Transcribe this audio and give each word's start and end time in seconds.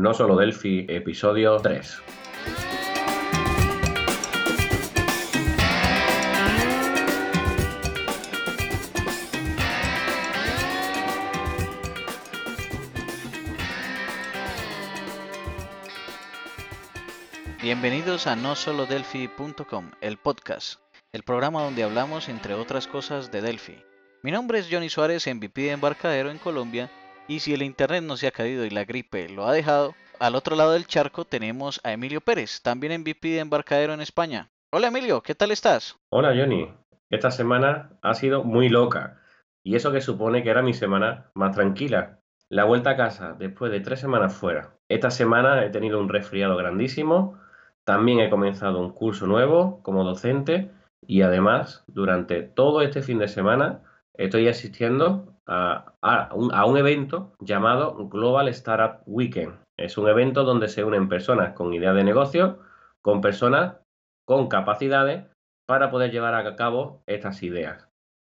No 0.00 0.14
Solo 0.14 0.34
Delphi, 0.34 0.86
episodio 0.88 1.58
3. 1.58 2.02
Bienvenidos 17.60 18.26
a 18.26 18.36
nosolodelphi.com, 18.36 19.90
el 20.00 20.16
podcast, 20.16 20.80
el 21.12 21.24
programa 21.24 21.62
donde 21.62 21.82
hablamos 21.82 22.30
entre 22.30 22.54
otras 22.54 22.86
cosas 22.86 23.30
de 23.30 23.42
Delphi. 23.42 23.84
Mi 24.22 24.30
nombre 24.30 24.60
es 24.60 24.68
Johnny 24.70 24.88
Suárez, 24.88 25.26
MVP 25.26 25.60
de 25.60 25.72
embarcadero 25.72 26.30
en 26.30 26.38
Colombia, 26.38 26.90
y 27.30 27.38
si 27.38 27.54
el 27.54 27.62
internet 27.62 28.02
no 28.02 28.16
se 28.16 28.26
ha 28.26 28.32
caído 28.32 28.64
y 28.64 28.70
la 28.70 28.84
gripe 28.84 29.28
lo 29.28 29.46
ha 29.46 29.52
dejado, 29.52 29.94
al 30.18 30.34
otro 30.34 30.56
lado 30.56 30.72
del 30.72 30.88
charco 30.88 31.24
tenemos 31.24 31.80
a 31.84 31.92
Emilio 31.92 32.20
Pérez, 32.20 32.60
también 32.60 33.02
MVP 33.02 33.28
de 33.28 33.38
embarcadero 33.38 33.92
en 33.92 34.00
España. 34.00 34.50
Hola 34.72 34.88
Emilio, 34.88 35.22
¿qué 35.22 35.36
tal 35.36 35.52
estás? 35.52 35.96
Hola 36.08 36.34
Johnny, 36.36 36.74
esta 37.08 37.30
semana 37.30 37.92
ha 38.02 38.14
sido 38.14 38.42
muy 38.42 38.68
loca, 38.68 39.22
y 39.62 39.76
eso 39.76 39.92
que 39.92 40.00
supone 40.00 40.42
que 40.42 40.50
era 40.50 40.62
mi 40.62 40.74
semana 40.74 41.30
más 41.34 41.54
tranquila. 41.54 42.18
La 42.48 42.64
vuelta 42.64 42.90
a 42.90 42.96
casa 42.96 43.36
después 43.38 43.70
de 43.70 43.78
tres 43.78 44.00
semanas 44.00 44.34
fuera. 44.34 44.74
Esta 44.88 45.12
semana 45.12 45.64
he 45.64 45.70
tenido 45.70 46.00
un 46.00 46.08
resfriado 46.08 46.56
grandísimo, 46.56 47.38
también 47.84 48.18
he 48.18 48.28
comenzado 48.28 48.80
un 48.80 48.90
curso 48.90 49.28
nuevo 49.28 49.80
como 49.84 50.02
docente 50.02 50.72
y 51.06 51.22
además 51.22 51.84
durante 51.86 52.42
todo 52.42 52.82
este 52.82 53.02
fin 53.02 53.20
de 53.20 53.28
semana 53.28 53.82
estoy 54.14 54.48
asistiendo 54.48 55.34
a, 55.46 56.30
un, 56.32 56.76
evento 56.76 57.32
llamado 57.40 58.08
Global 58.08 58.48
Startup 58.48 59.02
Weekend. 59.06 59.58
Es 59.76 59.98
un 59.98 60.08
evento 60.08 60.44
donde 60.44 60.68
se 60.68 60.84
unen 60.84 61.08
personas 61.08 61.54
con 61.54 61.74
ideas 61.74 61.94
de 61.96 62.04
negocio 62.04 62.60
con 63.02 63.20
personas 63.20 63.76
con 64.26 64.48
capacidades 64.48 65.26
para 65.66 65.90
poder 65.90 66.10
llevar 66.10 66.34
a 66.34 66.56
cabo 66.56 67.02
estas 67.06 67.42
ideas. 67.42 67.88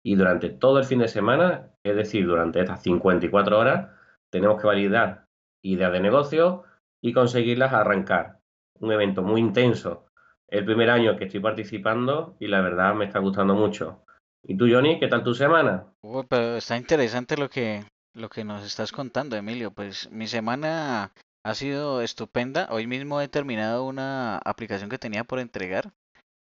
Y 0.05 0.17
durante 0.17 0.51
todo 0.51 0.79
el 0.79 0.85
fin 0.85 1.01
de 1.01 1.09
semana, 1.09 1.71
es 1.85 1.97
decir, 1.97 2.27
durante 2.27 2.61
estas 2.61 2.83
54 2.83 3.59
horas, 3.59 3.91
tenemos 4.31 4.61
que 4.61 4.67
validar 4.67 5.27
ideas 5.63 5.93
de 5.93 6.01
negocio 6.01 6.65
y 7.03 7.13
conseguirlas 7.13 7.73
arrancar 7.73 8.41
un 8.81 8.93
evento 8.93 9.23
muy 9.23 9.41
intenso. 9.41 10.07
El 10.49 10.65
primer 10.65 10.91
año 10.91 11.17
que 11.17 11.25
estoy 11.25 11.41
participando 11.41 12.37
y 12.39 12.47
la 12.49 12.61
verdad 12.61 12.95
me 12.95 13.07
está 13.07 13.19
gustando 13.19 13.55
mucho. 13.55 14.06
¿Y 14.49 14.57
tú, 14.57 14.69
Johnny, 14.71 15.01
qué 15.01 15.09
tal 15.09 15.25
tu 15.25 15.35
semana? 15.35 15.93
pero 16.29 16.57
está 16.57 16.77
interesante 16.77 17.37
lo 17.37 17.51
que, 17.51 17.83
lo 18.15 18.29
que 18.29 18.45
nos 18.45 18.65
estás 18.65 18.93
contando, 18.93 19.37
Emilio. 19.37 19.73
Pues 19.73 20.09
mi 20.13 20.29
semana 20.29 21.13
ha 21.45 21.55
sido 21.55 22.01
estupenda. 22.01 22.69
Hoy 22.71 22.87
mismo 22.87 23.21
he 23.21 23.27
terminado 23.27 23.85
una 23.85 24.39
aplicación 24.39 24.89
que 24.89 24.99
tenía 24.99 25.25
por 25.25 25.41
entregar. 25.41 25.93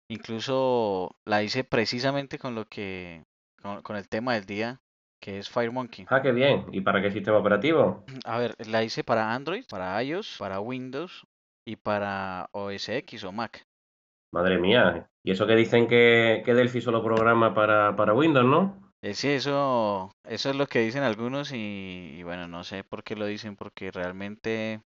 Incluso 0.08 1.16
la 1.24 1.42
hice 1.42 1.64
precisamente 1.64 2.38
con 2.38 2.54
lo 2.54 2.66
que, 2.66 3.24
con, 3.60 3.82
con 3.82 3.96
el 3.96 4.08
tema 4.08 4.34
del 4.34 4.46
día, 4.46 4.80
que 5.20 5.38
es 5.38 5.50
FireMonkey. 5.50 6.06
Ah, 6.10 6.22
qué 6.22 6.30
bien. 6.30 6.66
¿Y 6.70 6.82
para 6.82 7.02
qué 7.02 7.10
sistema 7.10 7.38
operativo? 7.38 8.04
A 8.24 8.38
ver, 8.38 8.54
la 8.68 8.84
hice 8.84 9.02
para 9.02 9.34
Android, 9.34 9.64
para 9.68 10.00
iOS, 10.00 10.36
para 10.38 10.60
Windows 10.60 11.26
y 11.66 11.74
para 11.74 12.48
OS 12.52 12.88
X 12.88 13.24
o 13.24 13.32
Mac. 13.32 13.66
Madre 14.32 14.58
mía, 14.58 15.09
y 15.22 15.32
eso 15.32 15.46
que 15.46 15.56
dicen 15.56 15.86
que, 15.86 16.42
que 16.44 16.54
Delphi 16.54 16.80
solo 16.80 17.02
programa 17.02 17.54
para, 17.54 17.94
para 17.96 18.14
Windows, 18.14 18.46
¿no? 18.46 18.92
Eh, 19.02 19.14
sí, 19.14 19.28
eso, 19.28 20.10
eso 20.24 20.50
es 20.50 20.56
lo 20.56 20.66
que 20.66 20.80
dicen 20.80 21.02
algunos 21.02 21.52
y, 21.54 22.22
bueno, 22.22 22.48
no 22.48 22.64
sé 22.64 22.84
por 22.84 23.02
qué 23.02 23.16
lo 23.16 23.26
dicen, 23.26 23.56
porque 23.56 23.90
realmente 23.90 24.82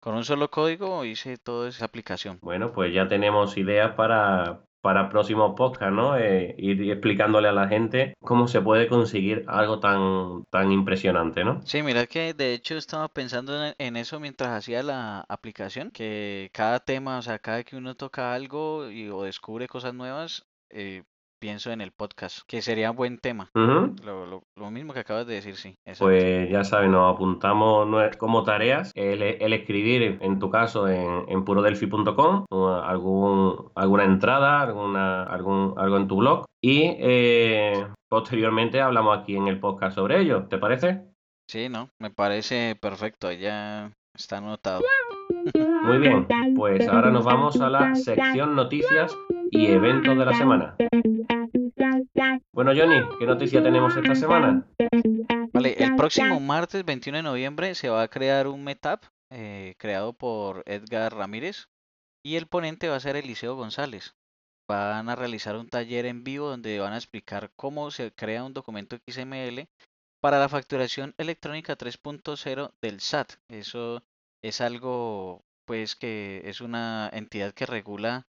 con 0.00 0.14
un 0.14 0.24
solo 0.24 0.50
código 0.50 1.04
hice 1.04 1.38
toda 1.38 1.70
esa 1.70 1.86
aplicación. 1.86 2.38
Bueno, 2.42 2.72
pues 2.72 2.92
ya 2.92 3.08
tenemos 3.08 3.56
ideas 3.56 3.94
para, 3.94 4.64
para 4.84 5.08
próximos 5.08 5.54
podcasts, 5.56 5.96
¿no? 5.96 6.18
Eh, 6.18 6.54
ir 6.58 6.90
explicándole 6.90 7.48
a 7.48 7.52
la 7.52 7.68
gente 7.68 8.18
cómo 8.20 8.48
se 8.48 8.60
puede 8.60 8.86
conseguir 8.86 9.42
algo 9.48 9.80
tan, 9.80 10.44
tan 10.50 10.72
impresionante, 10.72 11.42
¿no? 11.42 11.62
Sí, 11.64 11.82
mira 11.82 12.06
que 12.06 12.34
de 12.34 12.52
hecho 12.52 12.76
estaba 12.76 13.08
pensando 13.08 13.72
en, 13.78 13.96
eso 13.96 14.20
mientras 14.20 14.50
hacía 14.50 14.82
la 14.82 15.24
aplicación, 15.26 15.90
que 15.90 16.50
cada 16.52 16.80
tema, 16.80 17.16
o 17.16 17.22
sea, 17.22 17.38
cada 17.38 17.64
que 17.64 17.76
uno 17.76 17.94
toca 17.94 18.34
algo 18.34 18.90
y, 18.90 19.08
o 19.08 19.22
descubre 19.22 19.68
cosas 19.68 19.94
nuevas, 19.94 20.44
eh, 20.68 21.04
pienso 21.44 21.72
en 21.72 21.82
el 21.82 21.92
podcast, 21.92 22.38
que 22.46 22.62
sería 22.62 22.92
un 22.92 22.96
buen 22.96 23.18
tema. 23.18 23.50
lo, 23.52 24.70
mismo 24.70 24.94
que 24.94 25.00
acabas 25.00 25.26
de 25.26 25.34
decir, 25.34 25.56
sí. 25.56 25.76
Pues 25.98 26.48
ya 26.48 26.64
sabes, 26.64 26.88
nos 26.88 27.14
apuntamos 27.14 27.86
como 28.16 28.44
tareas 28.44 28.90
el, 28.94 29.22
escribir, 29.52 30.16
en 30.22 30.38
tu 30.38 30.48
caso, 30.48 30.88
en, 30.88 31.26
en 31.28 31.44
purodelphi.com, 31.44 32.46
algún, 32.82 33.70
alguna 33.74 34.04
entrada, 34.04 34.62
alguna, 34.62 35.24
algún, 35.24 35.74
algo 35.76 35.98
en 35.98 36.08
tu 36.08 36.16
blog 36.16 36.46
y 36.62 36.96
eh, 36.98 37.88
posteriormente 38.08 38.80
hablamos 38.80 39.18
aquí 39.18 39.36
en 39.36 39.46
el 39.46 39.60
podcast 39.60 39.96
sobre 39.96 40.22
ello. 40.22 40.46
¿Te 40.48 40.56
parece? 40.56 41.02
Sí, 41.46 41.68
no, 41.68 41.90
me 42.00 42.08
parece 42.08 42.74
perfecto, 42.80 43.30
ya 43.30 43.92
está 44.14 44.38
anotado. 44.38 44.80
Muy 45.82 45.98
bien, 45.98 46.26
pues 46.56 46.88
ahora 46.88 47.10
nos 47.10 47.26
vamos 47.26 47.60
a 47.60 47.68
la 47.68 47.94
sección 47.94 48.56
noticias 48.56 49.14
y 49.50 49.66
eventos 49.66 50.16
de 50.16 50.24
la 50.24 50.34
semana. 50.34 50.76
Bueno, 52.52 52.72
Johnny, 52.76 53.00
¿qué 53.18 53.26
noticia 53.26 53.60
tenemos 53.62 53.96
esta 53.96 54.14
semana? 54.14 54.64
Vale, 55.52 55.74
el 55.82 55.96
próximo 55.96 56.38
martes 56.38 56.84
21 56.84 57.18
de 57.18 57.22
noviembre 57.22 57.74
se 57.74 57.88
va 57.88 58.02
a 58.02 58.08
crear 58.08 58.46
un 58.46 58.62
meetup 58.62 59.04
eh, 59.30 59.74
creado 59.78 60.12
por 60.12 60.62
Edgar 60.66 61.14
Ramírez 61.14 61.66
y 62.24 62.36
el 62.36 62.46
ponente 62.46 62.88
va 62.88 62.96
a 62.96 63.00
ser 63.00 63.16
Eliseo 63.16 63.56
González. 63.56 64.14
Van 64.68 65.08
a 65.08 65.16
realizar 65.16 65.56
un 65.56 65.68
taller 65.68 66.06
en 66.06 66.22
vivo 66.22 66.48
donde 66.48 66.78
van 66.78 66.92
a 66.92 66.98
explicar 66.98 67.50
cómo 67.56 67.90
se 67.90 68.12
crea 68.12 68.44
un 68.44 68.54
documento 68.54 68.96
XML 69.08 69.68
para 70.22 70.38
la 70.38 70.48
facturación 70.48 71.14
electrónica 71.18 71.76
3.0 71.76 72.72
del 72.80 73.00
SAT. 73.00 73.32
Eso 73.48 74.04
es 74.42 74.60
algo, 74.60 75.44
pues, 75.66 75.96
que 75.96 76.42
es 76.44 76.60
una 76.60 77.10
entidad 77.12 77.52
que 77.52 77.66
regula 77.66 78.28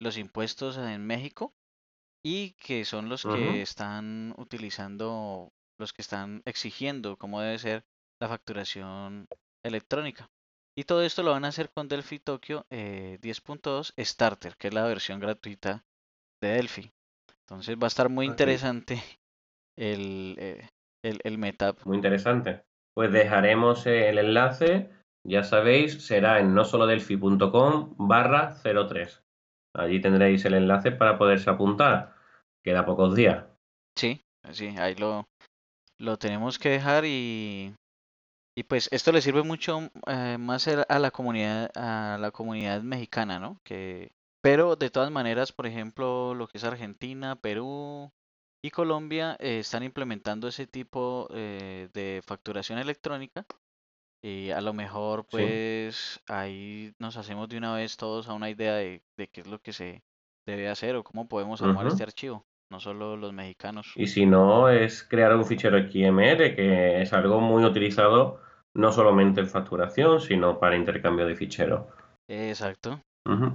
los 0.00 0.16
impuestos 0.16 0.78
en 0.78 1.06
México 1.06 1.52
y 2.28 2.54
que 2.54 2.84
son 2.84 3.08
los 3.08 3.22
que 3.22 3.62
están 3.62 4.34
utilizando, 4.36 5.52
los 5.78 5.92
que 5.92 6.02
están 6.02 6.42
exigiendo 6.44 7.16
cómo 7.16 7.40
debe 7.40 7.56
ser 7.56 7.84
la 8.20 8.26
facturación 8.26 9.28
electrónica. 9.64 10.28
Y 10.76 10.82
todo 10.82 11.02
esto 11.02 11.22
lo 11.22 11.30
van 11.30 11.44
a 11.44 11.48
hacer 11.48 11.70
con 11.70 11.86
Delphi 11.86 12.18
Tokyo 12.18 12.66
10.2 12.68 13.92
eh, 13.96 14.04
Starter, 14.04 14.56
que 14.56 14.66
es 14.66 14.74
la 14.74 14.88
versión 14.88 15.20
gratuita 15.20 15.84
de 16.42 16.48
Delphi. 16.48 16.90
Entonces 17.42 17.76
va 17.76 17.84
a 17.84 17.94
estar 17.94 18.08
muy 18.08 18.26
interesante 18.26 19.00
el, 19.78 20.34
eh, 20.40 20.68
el, 21.04 21.20
el 21.22 21.38
meetup. 21.38 21.78
Muy 21.84 21.94
interesante. 21.94 22.64
Pues 22.92 23.12
dejaremos 23.12 23.86
el 23.86 24.18
enlace, 24.18 24.90
ya 25.24 25.44
sabéis, 25.44 26.04
será 26.04 26.40
en 26.40 26.54
nosolodelphi.com 26.54 27.94
barra 27.98 28.56
03. 28.64 29.22
Allí 29.74 30.00
tendréis 30.00 30.44
el 30.44 30.54
enlace 30.54 30.90
para 30.90 31.18
poderse 31.18 31.50
apuntar. 31.50 32.15
Queda 32.66 32.84
pocos 32.84 33.14
días. 33.14 33.46
Sí, 33.96 34.20
sí, 34.50 34.74
ahí 34.76 34.96
lo, 34.96 35.24
lo 36.00 36.16
tenemos 36.18 36.58
que 36.58 36.70
dejar 36.70 37.04
y, 37.04 37.72
y 38.58 38.62
pues 38.64 38.88
esto 38.90 39.12
le 39.12 39.22
sirve 39.22 39.44
mucho 39.44 39.88
eh, 40.08 40.36
más 40.36 40.66
a 40.66 40.98
la 40.98 41.12
comunidad 41.12 41.70
a 41.76 42.18
la 42.18 42.32
comunidad 42.32 42.82
mexicana, 42.82 43.38
¿no? 43.38 43.60
Que 43.64 44.10
pero 44.42 44.74
de 44.74 44.90
todas 44.90 45.12
maneras, 45.12 45.52
por 45.52 45.66
ejemplo, 45.66 46.34
lo 46.34 46.48
que 46.48 46.58
es 46.58 46.64
Argentina, 46.64 47.36
Perú 47.36 48.10
y 48.64 48.70
Colombia 48.70 49.36
eh, 49.38 49.60
están 49.60 49.84
implementando 49.84 50.48
ese 50.48 50.66
tipo 50.66 51.28
eh, 51.30 51.88
de 51.94 52.20
facturación 52.26 52.80
electrónica 52.80 53.46
y 54.24 54.50
a 54.50 54.60
lo 54.60 54.72
mejor 54.72 55.24
pues 55.30 56.20
ahí 56.26 56.92
nos 56.98 57.16
hacemos 57.16 57.48
de 57.48 57.58
una 57.58 57.74
vez 57.74 57.96
todos 57.96 58.28
a 58.28 58.34
una 58.34 58.50
idea 58.50 58.74
de, 58.74 59.02
qué 59.16 59.40
es 59.40 59.46
lo 59.46 59.60
que 59.60 59.72
se 59.72 60.02
debe 60.46 60.68
hacer 60.68 60.96
o 60.96 61.04
cómo 61.04 61.28
podemos 61.28 61.62
armar 61.62 61.86
este 61.86 62.02
archivo, 62.02 62.44
no 62.70 62.80
solo 62.80 63.16
los 63.16 63.32
mexicanos. 63.32 63.92
Y 63.96 64.06
si 64.06 64.26
no, 64.26 64.68
es 64.68 65.02
crear 65.02 65.34
un 65.34 65.44
fichero 65.44 65.78
XML, 65.78 66.54
que 66.54 67.02
es 67.02 67.12
algo 67.12 67.40
muy 67.40 67.64
utilizado 67.64 68.40
no 68.74 68.92
solamente 68.92 69.40
en 69.40 69.48
facturación, 69.48 70.20
sino 70.20 70.58
para 70.58 70.76
intercambio 70.76 71.26
de 71.26 71.34
ficheros. 71.34 71.86
Exacto. 72.28 73.00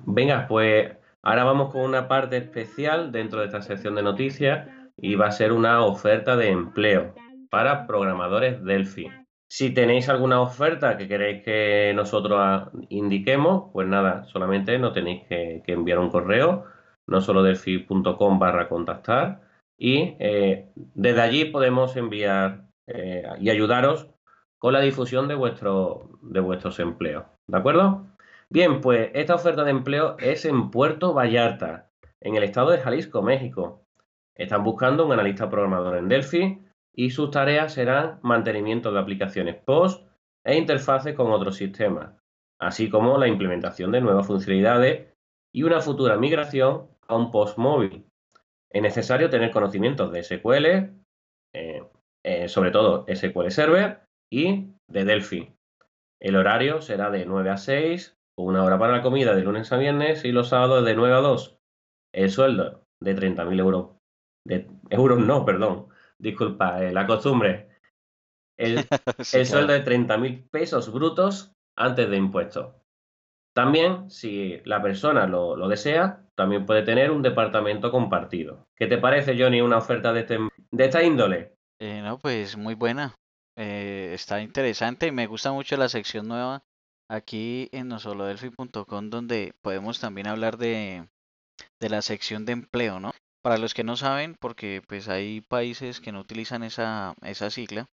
Venga, 0.06 0.48
pues 0.48 0.92
ahora 1.22 1.44
vamos 1.44 1.72
con 1.72 1.82
una 1.82 2.08
parte 2.08 2.38
especial 2.38 3.12
dentro 3.12 3.40
de 3.40 3.46
esta 3.46 3.62
sección 3.62 3.96
de 3.96 4.04
noticias 4.04 4.68
y 4.98 5.16
va 5.16 5.28
a 5.28 5.32
ser 5.32 5.52
una 5.52 5.84
oferta 5.86 6.36
de 6.36 6.50
empleo 6.50 7.14
para 7.50 7.88
programadores 7.88 8.64
Delphi. 8.64 9.10
Si 9.50 9.72
tenéis 9.72 10.08
alguna 10.08 10.40
oferta 10.40 10.98
que 10.98 11.10
queréis 11.10 11.44
que 11.44 11.92
nosotros 11.94 12.70
indiquemos, 12.90 13.70
pues 13.74 13.88
nada, 13.88 14.24
solamente 14.26 14.80
no 14.80 14.94
tenéis 14.94 15.24
que, 15.28 15.62
enviar 15.68 16.00
un 16.00 16.10
correo, 16.10 16.66
no 17.12 17.22
solo 17.22 17.44
delphi.com 17.44 18.40
barra 18.40 18.70
contactar, 18.70 19.42
y 19.78 20.16
eh, 20.20 20.72
desde 20.76 21.22
allí 21.22 21.46
podemos 21.46 21.96
enviar 21.98 22.68
eh, 22.88 23.24
y 23.40 23.50
ayudaros 23.50 24.08
con 24.60 24.74
la 24.74 24.80
difusión 24.80 25.28
de, 25.28 25.36
vuestro, 25.36 26.10
de 26.22 26.40
vuestros 26.40 26.80
empleos. 26.80 27.26
¿De 27.48 27.58
acuerdo? 27.58 28.08
Bien, 28.50 28.80
pues 28.80 29.12
esta 29.14 29.36
oferta 29.36 29.64
de 29.64 29.72
empleo 29.72 30.16
es 30.20 30.46
en 30.46 30.72
Puerto 30.72 31.14
Vallarta, 31.14 31.90
en 32.22 32.36
el 32.36 32.44
estado 32.44 32.70
de 32.72 32.80
Jalisco, 32.80 33.22
México. 33.22 33.84
Están 34.38 34.64
buscando 34.64 35.06
un 35.06 35.12
analista 35.12 35.50
programador 35.50 35.98
en 35.98 36.08
Delphi 36.08 36.60
y 36.96 37.10
sus 37.10 37.32
tareas 37.32 37.74
serán 37.74 38.20
mantenimiento 38.22 38.92
de 38.92 39.00
aplicaciones 39.00 39.56
POST 39.56 40.06
e 40.46 40.58
interfaces 40.58 41.16
con 41.16 41.32
otros 41.32 41.56
sistemas, 41.56 42.16
así 42.60 42.90
como 42.90 43.18
la 43.18 43.28
implementación 43.28 43.92
de 43.92 44.02
nuevas 44.02 44.28
funcionalidades 44.28 45.12
y 45.54 45.64
una 45.64 45.82
futura 45.82 46.18
migración 46.18 46.91
a 47.12 47.18
un 47.18 47.32
POST 47.32 47.58
móvil. 47.58 48.06
Es 48.72 48.82
necesario 48.82 49.30
tener 49.30 49.52
conocimientos 49.52 50.12
de 50.12 50.24
SQL, 50.24 50.66
eh, 51.54 51.84
eh, 52.24 52.48
sobre 52.48 52.72
todo 52.72 53.06
SQL 53.08 53.52
Server 53.52 54.04
y 54.32 54.74
de 54.90 55.06
Delphi. 55.06 55.54
El 56.22 56.36
horario 56.36 56.82
será 56.82 57.10
de 57.10 57.26
9 57.26 57.50
a 57.50 57.58
6, 57.58 58.18
una 58.38 58.64
hora 58.64 58.80
para 58.80 58.98
la 58.98 59.02
comida 59.02 59.36
de 59.36 59.44
lunes 59.44 59.72
a 59.72 59.78
viernes 59.78 60.24
y 60.24 60.32
los 60.32 60.50
sábados 60.50 60.86
de 60.86 60.96
9 60.96 61.16
a 61.16 61.20
2. 61.20 61.58
El 62.14 62.32
sueldo 62.32 62.84
de 63.02 63.16
30.000 63.16 63.60
euros. 63.60 63.90
De, 64.48 64.70
euros 64.90 65.20
no, 65.20 65.46
perdón. 65.46 65.88
Disculpa, 66.20 66.84
eh, 66.84 66.94
la 66.94 67.08
costumbre. 67.08 67.70
El, 68.58 68.80
sueldo 69.46 69.74
de 69.74 69.84
30.000 69.84 70.50
pesos 70.50 70.92
brutos 70.94 71.52
antes 71.76 72.10
de 72.10 72.18
impuestos. 72.18 72.76
También, 73.54 74.10
si 74.10 74.62
la 74.64 74.82
persona 74.82 75.28
lo, 75.28 75.68
desea, 75.68 76.24
también 76.42 76.66
puede 76.66 76.82
tener 76.82 77.12
un 77.12 77.22
departamento 77.22 77.92
compartido. 77.92 78.66
¿Qué 78.76 78.88
te 78.88 78.98
parece, 78.98 79.40
Johnny, 79.40 79.62
una 79.62 79.78
oferta 79.78 80.12
de, 80.12 80.22
este, 80.22 80.40
de 80.72 80.86
esta 80.86 81.04
índole? 81.04 81.54
Eh, 81.80 82.02
no, 82.02 82.18
pues 82.18 82.58
muy 82.58 82.74
buena. 82.74 83.14
Eh, 83.56 84.10
está 84.16 84.42
interesante 84.42 85.06
y 85.06 85.12
me 85.12 85.28
gusta 85.28 85.52
mucho 85.52 85.78
la 85.78 85.88
sección 85.88 86.28
nueva 86.28 86.64
aquí 87.08 87.70
en 87.72 87.90
nosolodelfi.com 87.90 89.10
donde 89.12 89.54
podemos 89.62 90.00
también 90.00 90.26
hablar 90.26 90.58
de, 90.58 91.08
de 91.80 91.90
la 91.90 92.02
sección 92.02 92.46
de 92.46 92.54
empleo, 92.54 93.00
¿no? 93.00 93.12
Para 93.44 93.60
los 93.60 93.76
que 93.76 93.84
no 93.84 93.96
saben, 93.96 94.36
porque 94.40 94.82
pues 94.88 95.10
hay 95.10 95.42
países 95.42 96.02
que 96.02 96.12
no 96.12 96.22
utilizan 96.22 96.64
esa, 96.64 97.14
esa 97.22 97.52
sigla, 97.52 97.86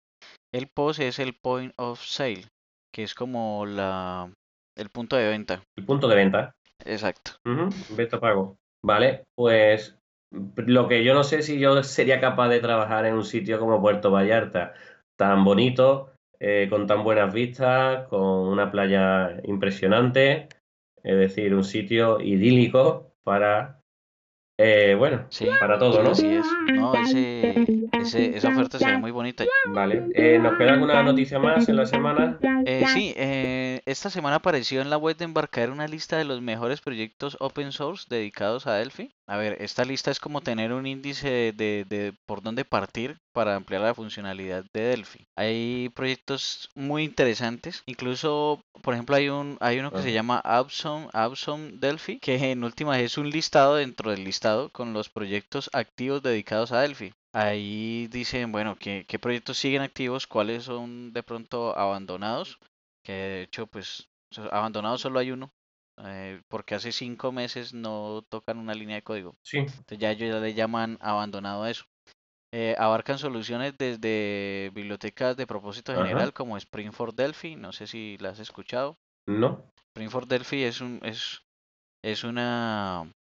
el 0.55 0.69
POS 0.69 1.01
es 1.01 1.19
el 1.19 1.35
Point 1.35 1.75
of 1.77 2.03
Sale, 2.03 2.47
que 2.95 3.03
es 3.03 3.15
como 3.15 3.67
la 3.67 4.33
el 4.75 4.89
punto 4.89 5.17
de 5.17 5.29
venta. 5.29 5.63
El 5.77 5.85
punto 5.85 6.09
de 6.09 6.17
venta. 6.17 6.55
Exacto. 6.85 7.33
Venta 7.97 8.21
pago. 8.21 8.57
Vale, 8.83 9.25
pues 9.35 9.99
lo 10.31 10.89
que 10.89 11.05
yo 11.05 11.15
no 11.15 11.25
sé 11.25 11.43
si 11.43 11.59
yo 11.59 11.83
sería 11.83 12.21
capaz 12.21 12.49
de 12.49 12.61
trabajar 12.61 13.07
en 13.07 13.15
un 13.15 13.25
sitio 13.25 13.59
como 13.59 13.81
Puerto 13.81 14.11
Vallarta, 14.11 14.75
tan 15.17 15.45
bonito, 15.45 16.13
eh, 16.39 16.69
con 16.71 16.87
tan 16.87 17.03
buenas 17.03 17.33
vistas, 17.33 18.07
con 18.09 18.21
una 18.21 18.71
playa 18.71 19.41
impresionante, 19.45 20.49
es 21.03 21.17
decir, 21.17 21.55
un 21.55 21.65
sitio 21.65 22.21
idílico 22.21 23.13
para, 23.25 23.78
eh, 24.59 24.95
bueno, 24.99 25.27
para 25.61 25.79
todo, 25.79 26.03
¿no? 26.03 26.11
Así 26.11 26.27
es. 26.27 26.47
No, 26.75 26.93
ese, 26.95 28.37
esa 28.37 28.49
oferta 28.49 28.79
se 28.79 28.87
ve 28.87 28.99
muy 28.99 29.11
bonita. 29.11 29.45
Vale. 29.69 30.09
Eh, 30.15 30.39
¿Nos 30.39 30.59
queda 30.59 30.75
alguna 30.75 31.03
noticia 31.03 31.39
más 31.39 31.69
en 31.69 31.77
la 31.77 31.87
semana? 31.87 32.39
sí, 32.93 33.15
esta 33.17 34.11
semana 34.11 34.37
apareció 34.37 34.83
en 34.83 34.91
la 34.91 34.99
web 34.99 35.17
de 35.17 35.25
Embarcar 35.25 35.71
una 35.71 35.87
lista 35.87 36.19
de 36.19 36.25
los 36.25 36.43
mejores 36.43 36.81
proyectos 36.81 37.37
open 37.41 37.73
source 37.73 38.07
dedicados 38.11 38.67
a 38.67 38.75
Delphi. 38.75 39.13
A 39.29 39.37
ver, 39.37 39.59
esta 39.61 39.85
lista 39.85 40.11
es 40.11 40.21
como 40.21 40.41
tener 40.41 40.73
un 40.73 40.87
índice 40.87 41.53
de, 41.55 41.85
de 41.87 42.15
por 42.25 42.41
dónde 42.41 42.65
partir 42.65 43.19
para 43.35 43.57
ampliar 43.57 43.83
la 43.83 43.95
funcionalidad 43.95 44.65
de 44.73 44.81
Delphi. 44.81 45.27
Hay 45.37 45.91
proyectos 45.95 46.71
muy 46.75 47.05
interesantes, 47.05 47.83
incluso, 47.85 48.63
por 48.83 48.95
ejemplo, 48.95 49.17
hay 49.17 49.29
un 49.29 49.59
hay 49.61 49.81
uno 49.81 49.93
que 49.93 50.01
se 50.01 50.13
llama 50.13 50.39
Awesome 50.39 51.73
Delphi, 51.75 52.21
que 52.21 52.37
en 52.51 52.65
última 52.65 52.99
es 52.99 53.19
un 53.19 53.29
listado 53.29 53.75
dentro 53.75 54.11
del 54.11 54.25
listado 54.25 54.71
con 54.71 54.95
los 54.95 55.11
proyectos 55.11 55.69
activos 55.75 56.23
dedicados 56.23 56.73
a 56.73 56.81
Delphi. 56.81 57.13
Ahí 57.35 58.09
dicen, 58.11 58.51
bueno, 58.51 58.77
qué, 58.77 59.05
qué 59.07 59.19
proyectos 59.19 59.59
siguen 59.59 59.83
activos, 59.83 60.27
cuáles 60.27 60.65
son 60.65 61.13
de 61.13 61.23
pronto 61.23 61.79
abandonados, 61.79 62.59
que 63.05 63.13
de 63.13 63.43
hecho, 63.43 63.67
pues, 63.67 64.09
abandonados 64.51 65.03
solo 65.03 65.19
hay 65.19 65.33
uno, 65.33 65.53
eh, 66.05 66.41
porque 66.49 66.75
hace 66.75 66.93
cinco 66.93 67.33
meses 67.33 67.75
no 67.75 68.23
tocan 68.29 68.59
una 68.59 68.75
línea 68.75 68.97
de 68.97 69.03
código. 69.03 69.37
Sí. 69.43 69.59
Entonces 69.59 69.99
ya 69.99 70.11
ellos 70.11 70.35
ya 70.35 70.41
le 70.41 70.55
llaman 70.55 70.99
abandonado 71.01 71.63
a 71.63 71.71
eso. 71.71 71.85
Eh, 72.53 72.75
abarcan 72.79 73.19
soluciones 73.19 73.77
desde 73.77 74.71
bibliotecas 74.73 75.37
de 75.37 75.47
propósito 75.47 75.95
general 75.95 76.33
como 76.33 76.57
Spring 76.57 76.93
for 76.93 77.15
Delphi, 77.15 77.57
no 77.57 77.73
sé 77.73 77.87
si 77.87 78.17
la 78.21 78.31
has 78.31 78.39
escuchado. 78.39 78.97
No. 79.27 79.63
Spring 79.91 80.09
for 80.11 80.27
Delphi 80.27 80.65
es 80.65 80.81
un 80.81 81.01
es, 81.03 81.43
es 82.03 82.25
una, 82.25 83.13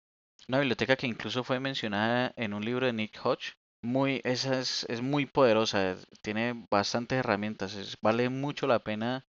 una 0.47 0.59
biblioteca 0.59 0.95
que 0.95 1.07
incluso 1.07 1.43
fue 1.43 1.59
mencionada 1.59 2.31
en 2.37 2.53
un 2.53 2.63
libro 2.63 2.85
de 2.85 2.93
Nick 2.93 3.19
Hodge. 3.21 3.55
Muy, 3.83 4.21
esa 4.23 4.59
es, 4.59 4.85
es 4.89 5.01
muy 5.01 5.25
poderosa, 5.25 5.97
tiene 6.21 6.65
bastantes 6.71 7.19
herramientas, 7.19 7.97
vale 8.01 8.29
mucho 8.29 8.65
la 8.65 8.79
pena 8.79 9.25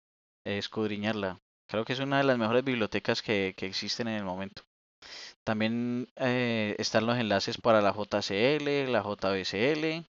escudriñarla. 0.46 1.40
Creo 1.74 1.86
que 1.86 1.94
es 1.94 2.00
una 2.00 2.20
de 2.20 2.24
las 2.24 2.38
mejores 2.38 2.64
bibliotecas 2.64 3.24
que, 3.24 3.56
existen 3.58 4.08
en 4.08 4.18
el 4.18 4.24
momento. 4.24 4.62
También 5.44 6.08
eh, 6.18 6.76
están 6.78 7.08
los 7.08 7.18
enlaces 7.18 7.58
para 7.58 7.82
la 7.82 7.92
JCL, 7.92 8.92
la 8.92 9.02
JBCL, 9.02 10.06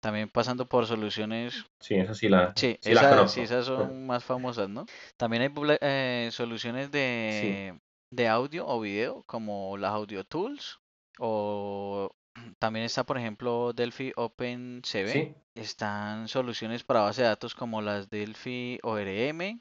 también 0.00 0.28
pasando 0.28 0.68
por 0.68 0.86
soluciones. 0.86 1.66
Sí, 1.80 1.96
esas 1.96 2.18
sí, 2.18 2.28
la, 2.28 2.52
sí, 2.54 2.78
esas 2.84 3.66
son 3.66 4.06
más 4.06 4.22
famosas, 4.22 4.68
¿no? 4.68 4.86
También 5.16 5.42
hay 5.42 5.50
eh, 5.80 6.28
soluciones 6.30 6.92
de, 6.92 7.80
de 8.12 8.28
audio 8.28 8.68
o 8.68 8.78
video, 8.78 9.24
como 9.26 9.76
las 9.76 9.90
Audio 9.90 10.22
Tools, 10.22 10.78
o 11.18 12.14
también 12.60 12.84
está, 12.84 13.02
por 13.02 13.18
ejemplo, 13.18 13.72
Delphi 13.72 14.12
OpenCV. 14.14 15.34
Están 15.56 16.28
soluciones 16.28 16.84
para 16.84 17.00
base 17.00 17.22
de 17.22 17.28
datos 17.28 17.56
como 17.56 17.82
las 17.82 18.08
Delphi 18.08 18.78
ORM, 18.84 19.60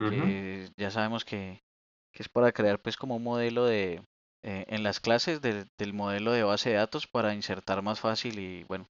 que 0.00 0.68
ya 0.76 0.90
sabemos 0.90 1.24
que, 1.24 1.60
es 2.14 2.28
para 2.28 2.52
crear 2.52 2.80
pues 2.80 2.96
como 2.96 3.16
un 3.16 3.24
modelo 3.24 3.66
de 3.66 4.02
eh, 4.42 4.64
en 4.68 4.82
las 4.82 5.00
clases 5.00 5.40
del 5.42 5.92
modelo 5.92 6.32
de 6.32 6.42
base 6.42 6.70
de 6.70 6.76
datos 6.76 7.06
para 7.06 7.34
insertar 7.34 7.82
más 7.82 8.00
fácil 8.00 8.38
y 8.38 8.64
bueno. 8.64 8.86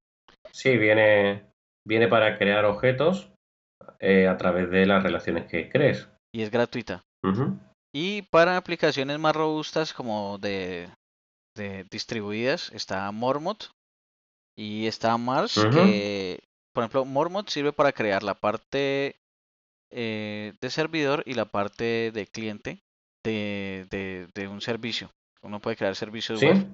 Sí, 0.51 0.77
viene, 0.77 1.45
viene 1.85 2.07
para 2.07 2.37
crear 2.37 2.65
objetos 2.65 3.31
eh, 3.99 4.27
a 4.27 4.37
través 4.37 4.69
de 4.69 4.85
las 4.85 5.03
relaciones 5.03 5.47
que 5.49 5.69
crees. 5.69 6.07
Y 6.33 6.43
es 6.43 6.51
gratuita. 6.51 7.03
Y 7.93 8.23
para 8.23 8.57
aplicaciones 8.57 9.19
más 9.19 9.35
robustas 9.35 9.93
como 9.93 10.37
de, 10.37 10.89
de 11.55 11.85
distribuidas 11.91 12.71
está 12.73 13.11
Mormot 13.11 13.71
y 14.57 14.87
está 14.87 15.17
Mars 15.17 15.55
que 15.71 16.39
por 16.73 16.83
ejemplo 16.83 17.05
Mormot 17.05 17.49
sirve 17.49 17.73
para 17.73 17.91
crear 17.91 18.23
la 18.23 18.35
parte 18.35 19.20
eh, 19.91 20.53
de 20.59 20.69
servidor 20.69 21.23
y 21.25 21.33
la 21.33 21.45
parte 21.45 22.11
de 22.11 22.27
cliente 22.27 22.81
de, 23.23 23.85
de, 24.33 24.47
un 24.47 24.61
servicio. 24.61 25.11
Uno 25.41 25.59
puede 25.59 25.75
crear 25.75 25.95
servicios 25.95 26.41
web. 26.41 26.65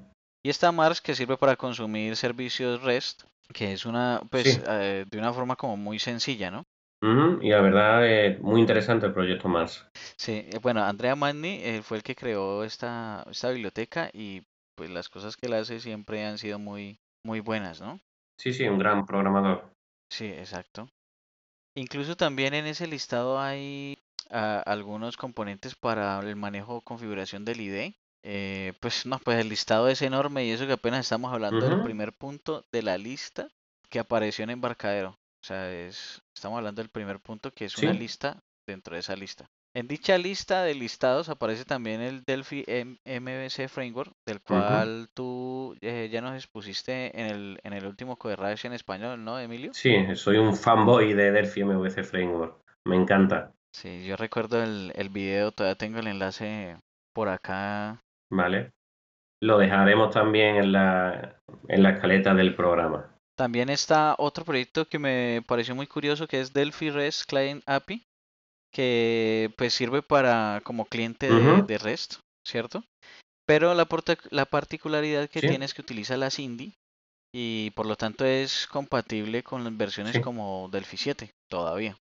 Y 0.43 0.49
está 0.49 0.71
Mars 0.71 1.01
que 1.01 1.15
sirve 1.15 1.37
para 1.37 1.55
consumir 1.55 2.15
servicios 2.15 2.81
REST, 2.83 3.23
que 3.53 3.73
es 3.73 3.85
una, 3.85 4.21
pues, 4.29 4.61
eh, 4.67 5.05
de 5.09 5.17
una 5.17 5.33
forma 5.33 5.55
como 5.55 5.77
muy 5.77 5.99
sencilla, 5.99 6.51
¿no? 6.51 6.63
y 7.41 7.49
la 7.49 7.61
verdad 7.61 8.07
es 8.07 8.41
muy 8.41 8.59
interesante 8.59 9.05
el 9.05 9.13
proyecto 9.13 9.47
Mars. 9.47 9.85
Sí, 10.15 10.47
eh, 10.51 10.59
bueno, 10.61 10.83
Andrea 10.83 11.15
Magni 11.15 11.61
fue 11.83 11.97
el 11.97 12.03
que 12.03 12.15
creó 12.15 12.63
esta, 12.63 13.23
esta 13.29 13.51
biblioteca 13.51 14.09
y 14.11 14.41
pues 14.75 14.89
las 14.89 15.09
cosas 15.09 15.35
que 15.35 15.47
él 15.47 15.53
hace 15.53 15.79
siempre 15.79 16.25
han 16.25 16.37
sido 16.37 16.57
muy, 16.59 16.99
muy 17.23 17.39
buenas, 17.39 17.81
¿no? 17.81 17.99
Sí, 18.39 18.53
sí, 18.53 18.67
un 18.67 18.77
gran 18.77 19.05
programador. 19.05 19.71
Sí, 20.09 20.25
exacto. 20.25 20.87
Incluso 21.77 22.17
también 22.17 22.55
en 22.55 22.65
ese 22.65 22.87
listado 22.87 23.39
hay 23.39 23.99
ah, 24.31 24.63
algunos 24.65 25.15
componentes 25.15 25.75
para 25.75 26.19
el 26.21 26.35
manejo 26.35 26.81
configuración 26.81 27.45
del 27.45 27.61
ID. 27.61 27.93
Eh, 28.23 28.73
pues 28.79 29.05
no, 29.05 29.19
pues 29.19 29.37
el 29.37 29.49
listado 29.49 29.87
es 29.87 30.01
enorme 30.01 30.43
y 30.43 30.49
eso 30.49 30.65
que 30.65 30.73
apenas 30.73 31.01
estamos 31.01 31.31
hablando 31.31 31.69
del 31.69 31.83
primer 31.83 32.13
punto 32.13 32.65
de 32.71 32.81
la 32.81 32.97
lista 32.97 33.47
que 33.89 33.99
apareció 33.99 34.43
en 34.43 34.49
embarcadero. 34.49 35.19
O 35.39 35.45
sea, 35.45 35.71
es, 35.71 36.19
estamos 36.33 36.57
hablando 36.57 36.81
del 36.81 36.89
primer 36.89 37.19
punto 37.19 37.51
que 37.51 37.65
es 37.65 37.77
una 37.77 37.93
lista 37.93 38.41
dentro 38.65 38.95
de 38.95 39.01
esa 39.01 39.15
lista. 39.15 39.47
En 39.77 39.87
dicha 39.87 40.17
lista 40.17 40.63
de 40.63 40.73
listados 40.73 41.29
aparece 41.29 41.63
también 41.63 42.01
el 42.01 42.23
Delphi 42.23 42.65
MVC 43.05 43.67
Framework, 43.67 44.11
del 44.25 44.41
cual 44.41 45.07
tú 45.13 45.77
eh, 45.81 46.09
ya 46.11 46.19
nos 46.19 46.33
expusiste 46.33 47.11
en 47.15 47.27
el, 47.27 47.59
en 47.61 47.73
el 47.73 47.85
último 47.85 48.15
Coderrash 48.15 48.65
en 48.65 48.73
español, 48.73 49.23
¿no, 49.23 49.39
Emilio? 49.39 49.71
Sí, 49.75 49.95
soy 50.15 50.37
un 50.37 50.55
fanboy 50.55 51.13
de 51.13 51.31
Delphi 51.31 51.63
MVC 51.63 52.03
Framework. 52.03 52.57
Me 52.85 52.95
encanta. 52.95 53.53
Sí, 53.71 54.03
yo 54.03 54.15
recuerdo 54.15 54.63
el, 54.63 54.91
el 54.95 55.09
video, 55.09 55.51
todavía 55.51 55.77
tengo 55.77 55.99
el 55.99 56.07
enlace 56.07 56.75
por 57.13 57.29
acá. 57.29 58.01
Vale. 58.31 58.71
Lo 59.43 59.59
dejaremos 59.59 60.11
también 60.11 60.55
en 60.55 60.71
la, 60.71 61.39
en 61.67 61.83
la 61.83 61.91
escaleta 61.91 62.33
del 62.33 62.55
programa. 62.55 63.15
También 63.35 63.69
está 63.69 64.15
otro 64.17 64.43
proyecto 64.43 64.87
que 64.87 64.97
me 64.97 65.43
pareció 65.47 65.75
muy 65.75 65.85
curioso 65.85 66.27
que 66.27 66.41
es 66.41 66.51
Delphi 66.51 66.89
REST 66.89 67.29
Client 67.29 67.63
API, 67.67 68.07
que 68.77 69.51
pues 69.57 69.73
sirve 69.73 70.03
para 70.03 70.61
como 70.63 70.85
cliente 70.85 71.27
de, 71.31 71.77
REST, 71.79 72.19
¿cierto? 72.45 72.83
Pero 73.47 73.73
la, 73.73 73.87
la 74.29 74.45
particularidad 74.45 75.27
que 75.31 75.41
tiene 75.41 75.65
es 75.65 75.73
que 75.73 75.81
utiliza 75.81 76.15
la 76.15 76.29
Cindy 76.29 76.75
y 77.33 77.71
por 77.71 77.87
lo 77.87 77.95
tanto 77.95 78.23
es 78.23 78.67
compatible 78.67 79.41
con 79.41 79.75
versiones 79.79 80.19
como 80.19 80.69
Delphi 80.71 80.95
7 80.95 81.31
todavía. 81.49 81.97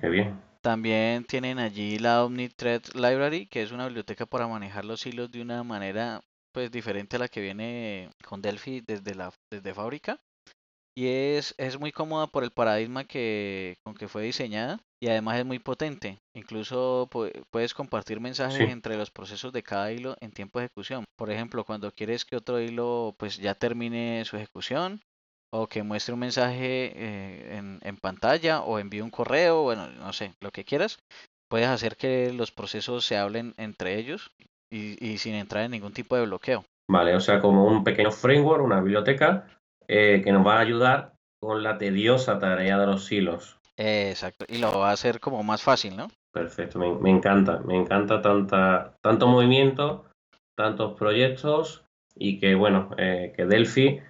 qué 0.00 0.08
bien. 0.08 0.40
También 0.62 1.24
tienen 1.24 1.58
allí 1.58 1.98
la 1.98 2.24
OmniThread 2.24 2.94
Library, 2.94 3.46
que 3.46 3.60
es 3.60 3.70
una 3.70 3.84
biblioteca 3.84 4.24
para 4.24 4.48
manejar 4.48 4.86
los 4.86 5.04
hilos 5.04 5.30
de 5.30 5.42
una 5.42 5.62
manera 5.64 6.22
pues 6.54 6.70
diferente 6.70 7.16
a 7.16 7.18
la 7.18 7.28
que 7.28 7.42
viene 7.42 8.08
con 8.24 8.40
Delphi 8.40 8.80
desde 8.80 9.14
la 9.14 9.34
desde 9.52 9.74
fábrica 9.74 10.18
y 11.00 11.08
es, 11.08 11.54
es 11.56 11.80
muy 11.80 11.92
cómoda 11.92 12.26
por 12.26 12.44
el 12.44 12.50
paradigma 12.50 13.04
que, 13.04 13.78
con 13.82 13.94
que 13.94 14.06
fue 14.06 14.22
diseñada 14.22 14.80
y 15.02 15.08
además 15.08 15.38
es 15.38 15.46
muy 15.46 15.58
potente. 15.58 16.18
Incluso 16.36 17.08
puedes 17.50 17.72
compartir 17.72 18.20
mensajes 18.20 18.68
entre 18.68 18.98
los 18.98 19.10
procesos 19.10 19.50
de 19.54 19.62
cada 19.62 19.90
hilo 19.92 20.14
en 20.20 20.30
tiempo 20.30 20.58
de 20.58 20.66
ejecución. 20.66 21.04
Por 21.16 21.30
ejemplo, 21.30 21.64
cuando 21.64 21.90
quieres 21.90 22.26
que 22.26 22.36
otro 22.36 22.60
hilo 22.60 23.14
pues 23.16 23.38
ya 23.38 23.54
termine 23.54 24.26
su 24.26 24.36
ejecución 24.36 25.00
o 25.50 25.68
que 25.68 25.82
muestre 25.82 26.12
un 26.12 26.20
mensaje 26.20 26.92
eh, 26.94 27.56
en, 27.56 27.80
en, 27.82 27.96
pantalla 27.96 28.60
o 28.60 28.78
envíe 28.78 29.00
un 29.00 29.08
correo, 29.08 29.62
bueno, 29.62 29.88
no 29.88 30.12
sé, 30.12 30.34
lo 30.42 30.50
que 30.50 30.64
quieras, 30.64 30.98
puedes 31.48 31.68
hacer 31.68 31.96
que 31.96 32.30
los 32.34 32.52
procesos 32.52 33.06
se 33.06 33.16
hablen 33.16 33.54
entre 33.56 33.98
ellos 33.98 34.32
y, 34.70 35.02
y 35.02 35.16
sin 35.16 35.34
entrar 35.34 35.64
en 35.64 35.70
ningún 35.70 35.94
tipo 35.94 36.14
de 36.14 36.26
bloqueo. 36.26 36.62
Vale, 36.90 37.14
o 37.14 37.20
sea, 37.20 37.40
como 37.40 37.64
un 37.64 37.84
pequeño 37.84 38.10
framework, 38.10 38.62
una 38.62 38.80
biblioteca 38.82 39.46
eh, 39.92 40.22
que 40.22 40.30
nos 40.30 40.46
va 40.46 40.58
a 40.58 40.60
ayudar 40.60 41.14
con 41.40 41.64
la 41.64 41.76
tediosa 41.76 42.38
tarea 42.38 42.78
de 42.78 42.86
los 42.86 43.10
hilos. 43.10 43.58
exacto, 43.76 44.44
y 44.48 44.58
lo 44.58 44.78
va 44.78 44.90
a 44.90 44.92
hacer 44.92 45.18
como 45.18 45.42
más 45.42 45.64
fácil, 45.64 45.96
¿no? 45.96 46.06
Perfecto, 46.30 46.78
me, 46.78 47.10
encanta, 47.10 47.58
me 47.64 47.76
encanta 47.76 48.22
tanta, 48.22 48.96
tanto 49.00 49.26
movimiento, 49.26 50.04
tantos 50.54 50.96
proyectos 50.96 51.84
y 52.14 52.38
que, 52.38 52.54
bueno, 52.54 52.90
eh, 52.98 53.32
que 53.36 53.46
Delphi 53.46 54.00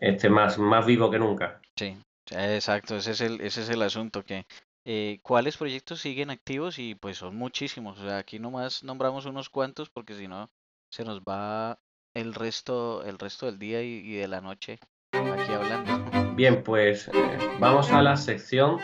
esté 0.00 0.30
más, 0.30 0.56
más 0.56 0.86
vivo 0.86 1.10
que 1.10 1.18
nunca. 1.18 1.60
Sí, 1.76 1.94
exacto, 2.30 2.96
ese 2.96 3.10
es 3.10 3.20
el, 3.20 3.42
ese 3.42 3.60
es 3.60 3.68
el 3.68 3.82
asunto, 3.82 4.24
que 4.24 4.46
eh, 4.86 5.20
cuáles 5.22 5.58
proyectos 5.58 6.00
siguen 6.00 6.30
activos 6.30 6.78
y 6.78 6.94
pues 6.94 7.18
son 7.18 7.36
muchísimos, 7.36 7.98
o 7.98 8.02
sea, 8.02 8.16
aquí 8.16 8.38
nomás 8.38 8.82
nombramos 8.82 9.26
unos 9.26 9.50
cuantos 9.50 9.90
porque 9.90 10.14
si 10.14 10.26
no 10.26 10.48
se 10.90 11.04
nos 11.04 11.20
va 11.20 11.78
el 12.14 12.32
resto, 12.32 13.04
el 13.04 13.18
resto 13.18 13.44
del 13.44 13.58
día 13.58 13.82
y 13.82 14.14
de 14.14 14.26
la 14.26 14.40
noche 14.40 14.78
aquí 15.12 15.52
hablando. 15.52 16.34
Bien, 16.34 16.62
pues 16.62 17.08
eh, 17.08 17.38
vamos 17.58 17.90
a 17.90 18.02
la 18.02 18.16
sección 18.16 18.78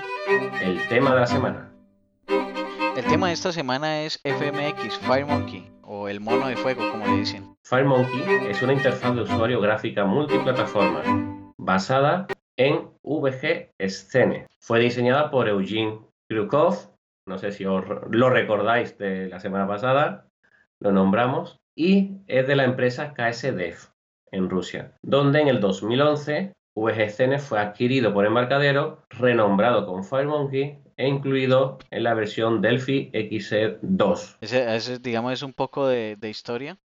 El 0.62 0.86
tema 0.88 1.14
de 1.14 1.20
la 1.20 1.26
semana. 1.26 1.70
El 2.96 3.04
tema 3.06 3.28
de 3.28 3.32
esta 3.32 3.52
semana 3.52 4.02
es 4.02 4.20
FMX, 4.24 4.98
FireMonkey, 5.00 5.70
o 5.82 6.08
el 6.08 6.20
mono 6.20 6.46
de 6.46 6.56
fuego, 6.56 6.88
como 6.90 7.06
le 7.06 7.18
dicen. 7.18 7.56
FireMonkey 7.64 8.48
es 8.48 8.62
una 8.62 8.72
interfaz 8.72 9.14
de 9.14 9.22
usuario 9.22 9.60
gráfica 9.60 10.04
multiplataforma 10.04 11.02
basada 11.56 12.26
en 12.56 12.88
VG 13.02 13.72
Scene. 13.88 14.46
Fue 14.60 14.78
diseñada 14.78 15.30
por 15.30 15.48
Eugene 15.48 16.00
Krukov, 16.28 16.94
no 17.26 17.38
sé 17.38 17.52
si 17.52 17.64
os 17.64 17.84
lo 18.10 18.30
recordáis 18.30 18.96
de 18.98 19.28
la 19.28 19.40
semana 19.40 19.66
pasada, 19.66 20.28
lo 20.78 20.92
nombramos, 20.92 21.60
y 21.74 22.18
es 22.28 22.46
de 22.46 22.54
la 22.54 22.64
empresa 22.64 23.12
KSDEF 23.14 23.93
en 24.34 24.50
Rusia, 24.50 24.92
donde 25.02 25.40
en 25.40 25.48
el 25.48 25.60
2011 25.60 26.52
VGCN 26.76 27.38
fue 27.38 27.60
adquirido 27.60 28.12
por 28.12 28.26
Embarcadero, 28.26 29.04
renombrado 29.10 29.86
con 29.86 30.04
FireMonkey 30.04 30.78
e 30.96 31.08
incluido 31.08 31.78
en 31.90 32.02
la 32.02 32.14
versión 32.14 32.60
Delphi 32.60 33.10
XE2. 33.12 34.38
Ese, 34.40 34.98
digamos, 34.98 35.32
es 35.32 35.42
un 35.42 35.52
poco 35.52 35.86
de, 35.86 36.16
historia, 36.28 36.78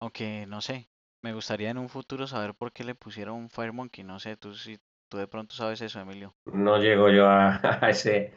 aunque 0.00 0.46
no 0.46 0.60
sé, 0.60 0.88
me 1.22 1.34
gustaría 1.34 1.70
en 1.70 1.78
un 1.78 1.88
futuro 1.88 2.26
saber 2.26 2.54
por 2.54 2.72
qué 2.72 2.84
le 2.84 2.94
pusieron 2.94 3.50
FireMonkey, 3.50 4.04
no 4.04 4.18
sé, 4.18 4.36
tú 4.36 4.54
si 4.54 4.78
tú 5.08 5.18
de 5.18 5.26
pronto 5.26 5.54
sabes 5.54 5.80
eso, 5.82 6.00
Emilio. 6.00 6.34
No 6.46 6.78
llego 6.78 7.10
yo 7.10 7.28
a, 7.28 7.60
ese 7.88 8.32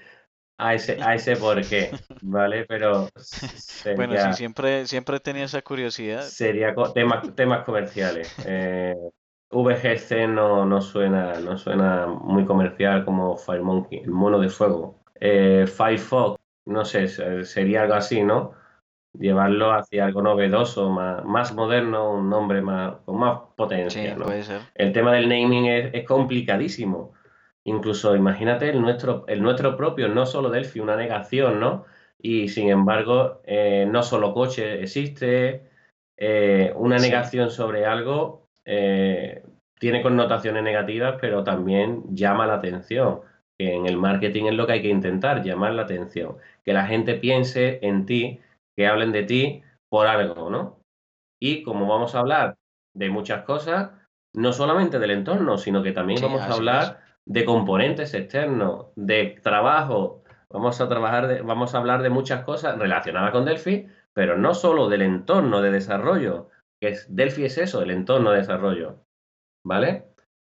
a 0.59 0.73
ese, 0.73 1.01
a 1.01 1.15
ese 1.15 1.37
por 1.37 1.65
qué, 1.65 1.89
¿vale? 2.21 2.65
Pero 2.65 3.07
bueno, 3.95 4.13
sí, 4.17 4.33
siempre, 4.33 4.85
siempre 4.85 5.19
tenía 5.21 5.45
esa 5.45 5.61
curiosidad. 5.61 6.21
Sería 6.21 6.75
temas, 6.93 7.33
temas 7.33 7.63
comerciales. 7.63 8.35
Eh, 8.45 8.93
VGC 9.51 10.27
no, 10.27 10.65
no, 10.65 10.81
suena, 10.81 11.39
no 11.39 11.57
suena 11.57 12.07
muy 12.07 12.45
comercial 12.45 13.05
como 13.05 13.37
FireMonkey, 13.37 13.99
el 13.99 14.11
mono 14.11 14.37
de 14.37 14.49
fuego. 14.49 15.01
Eh, 15.21 15.65
Firefox, 15.65 16.37
no 16.65 16.83
sé, 16.83 17.07
sería 17.45 17.83
algo 17.83 17.93
así, 17.95 18.21
¿no? 18.21 18.51
Llevarlo 19.13 19.71
hacia 19.71 20.05
algo 20.05 20.21
novedoso, 20.21 20.89
más, 20.89 21.23
más 21.23 21.53
moderno, 21.53 22.11
un 22.11 22.29
nombre 22.29 22.61
más, 22.61 22.97
con 23.05 23.17
más 23.17 23.39
potencia. 23.55 24.13
Sí, 24.13 24.21
puede 24.21 24.43
ser. 24.43 24.61
El 24.75 24.91
tema 24.91 25.13
del 25.13 25.29
naming 25.29 25.65
es, 25.67 25.93
es 25.93 26.05
complicadísimo 26.05 27.13
Incluso 27.69 28.15
imagínate 28.15 28.69
el 28.69 28.81
nuestro, 28.81 29.25
el 29.27 29.43
nuestro 29.43 29.77
propio, 29.77 30.09
no 30.09 30.25
solo 30.25 30.49
Delphi, 30.49 30.79
una 30.79 30.95
negación, 30.95 31.59
¿no? 31.59 31.85
Y 32.19 32.49
sin 32.49 32.69
embargo, 32.69 33.41
eh, 33.45 33.87
no 33.87 34.01
solo 34.01 34.33
coche 34.33 34.81
existe, 34.81 35.69
eh, 36.17 36.73
una 36.75 36.97
negación 36.97 37.51
sobre 37.51 37.85
algo 37.85 38.47
eh, 38.65 39.43
tiene 39.79 40.01
connotaciones 40.01 40.63
negativas, 40.63 41.17
pero 41.21 41.43
también 41.43 42.03
llama 42.09 42.47
la 42.47 42.55
atención. 42.55 43.21
Que 43.55 43.75
en 43.75 43.85
el 43.85 43.97
marketing 43.97 44.45
es 44.45 44.55
lo 44.55 44.65
que 44.65 44.73
hay 44.73 44.81
que 44.81 44.89
intentar, 44.89 45.43
llamar 45.43 45.73
la 45.73 45.83
atención. 45.83 46.37
Que 46.65 46.73
la 46.73 46.87
gente 46.87 47.15
piense 47.15 47.79
en 47.83 48.07
ti, 48.07 48.39
que 48.75 48.87
hablen 48.87 49.11
de 49.11 49.23
ti 49.23 49.61
por 49.89 50.07
algo, 50.07 50.49
¿no? 50.49 50.79
Y 51.39 51.61
como 51.61 51.87
vamos 51.87 52.15
a 52.15 52.19
hablar 52.19 52.55
de 52.95 53.11
muchas 53.11 53.43
cosas, 53.43 53.91
no 54.33 54.53
solamente 54.53 54.97
del 54.97 55.11
entorno, 55.11 55.59
sino 55.59 55.83
que 55.83 55.91
también 55.91 56.19
vamos 56.19 56.41
a 56.41 56.53
hablar 56.53 57.08
de 57.29 57.45
componentes 57.45 58.13
externos, 58.15 58.87
de 58.95 59.39
trabajo. 59.43 60.23
Vamos 60.49 60.81
a 60.81 60.89
trabajar, 60.89 61.43
vamos 61.43 61.75
a 61.75 61.77
hablar 61.77 62.01
de 62.01 62.09
muchas 62.09 62.43
cosas 62.43 62.77
relacionadas 62.77 63.31
con 63.31 63.45
Delphi, 63.45 63.87
pero 64.13 64.35
no 64.35 64.55
solo 64.55 64.89
del 64.89 65.03
entorno 65.03 65.61
de 65.61 65.71
desarrollo, 65.71 66.49
que 66.81 66.89
es 66.89 67.15
Delphi 67.15 67.45
es 67.45 67.59
eso, 67.59 67.83
el 67.83 67.91
entorno 67.91 68.31
de 68.31 68.39
desarrollo. 68.39 69.05
¿Vale? 69.63 70.05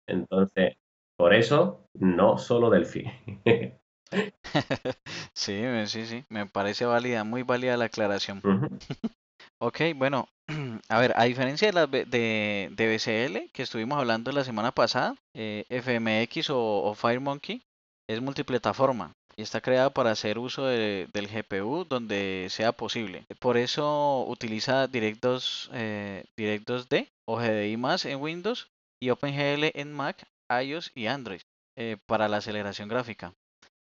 Entonces, 0.08 0.76
por 1.18 1.34
eso, 1.34 1.88
no 1.94 2.38
solo 2.38 2.70
Delphi. 2.70 3.04
sí, 5.34 5.64
sí, 5.86 6.06
sí, 6.06 6.24
me 6.28 6.46
parece 6.46 6.84
válida, 6.84 7.24
muy 7.24 7.42
válida 7.42 7.76
la 7.76 7.86
aclaración. 7.86 8.40
Ok, 9.62 9.80
bueno, 9.94 10.26
a 10.88 10.98
ver, 10.98 11.12
a 11.16 11.24
diferencia 11.24 11.68
de, 11.68 11.72
la, 11.74 11.86
de, 11.86 12.70
de 12.72 12.86
BCL 12.88 13.50
que 13.52 13.62
estuvimos 13.62 13.98
hablando 13.98 14.32
la 14.32 14.42
semana 14.42 14.72
pasada, 14.72 15.16
eh, 15.34 15.66
FMX 15.68 16.48
o, 16.50 16.94
FireMonkey 16.94 17.62
es 18.08 18.22
multiplataforma 18.22 19.12
y 19.36 19.42
está 19.42 19.60
creada 19.60 19.90
para 19.90 20.12
hacer 20.12 20.38
uso 20.38 20.64
del 20.64 21.28
GPU 21.28 21.84
donde 21.84 22.46
sea 22.48 22.72
posible. 22.72 23.26
Por 23.38 23.58
eso 23.58 24.24
utiliza 24.26 24.86
DirectDocs 24.86 25.70
eh, 25.74 26.24
D 26.36 27.12
o 27.26 27.36
GDI 27.36 27.76
más 27.76 28.06
en 28.06 28.20
Windows 28.20 28.70
y 28.98 29.10
OpenGL 29.10 29.72
en 29.74 29.92
Mac, 29.92 30.26
iOS 30.50 30.90
y 30.94 31.06
Android 31.06 31.42
eh, 31.76 31.98
para 32.06 32.28
la 32.28 32.38
aceleración 32.38 32.88
gráfica. 32.88 33.34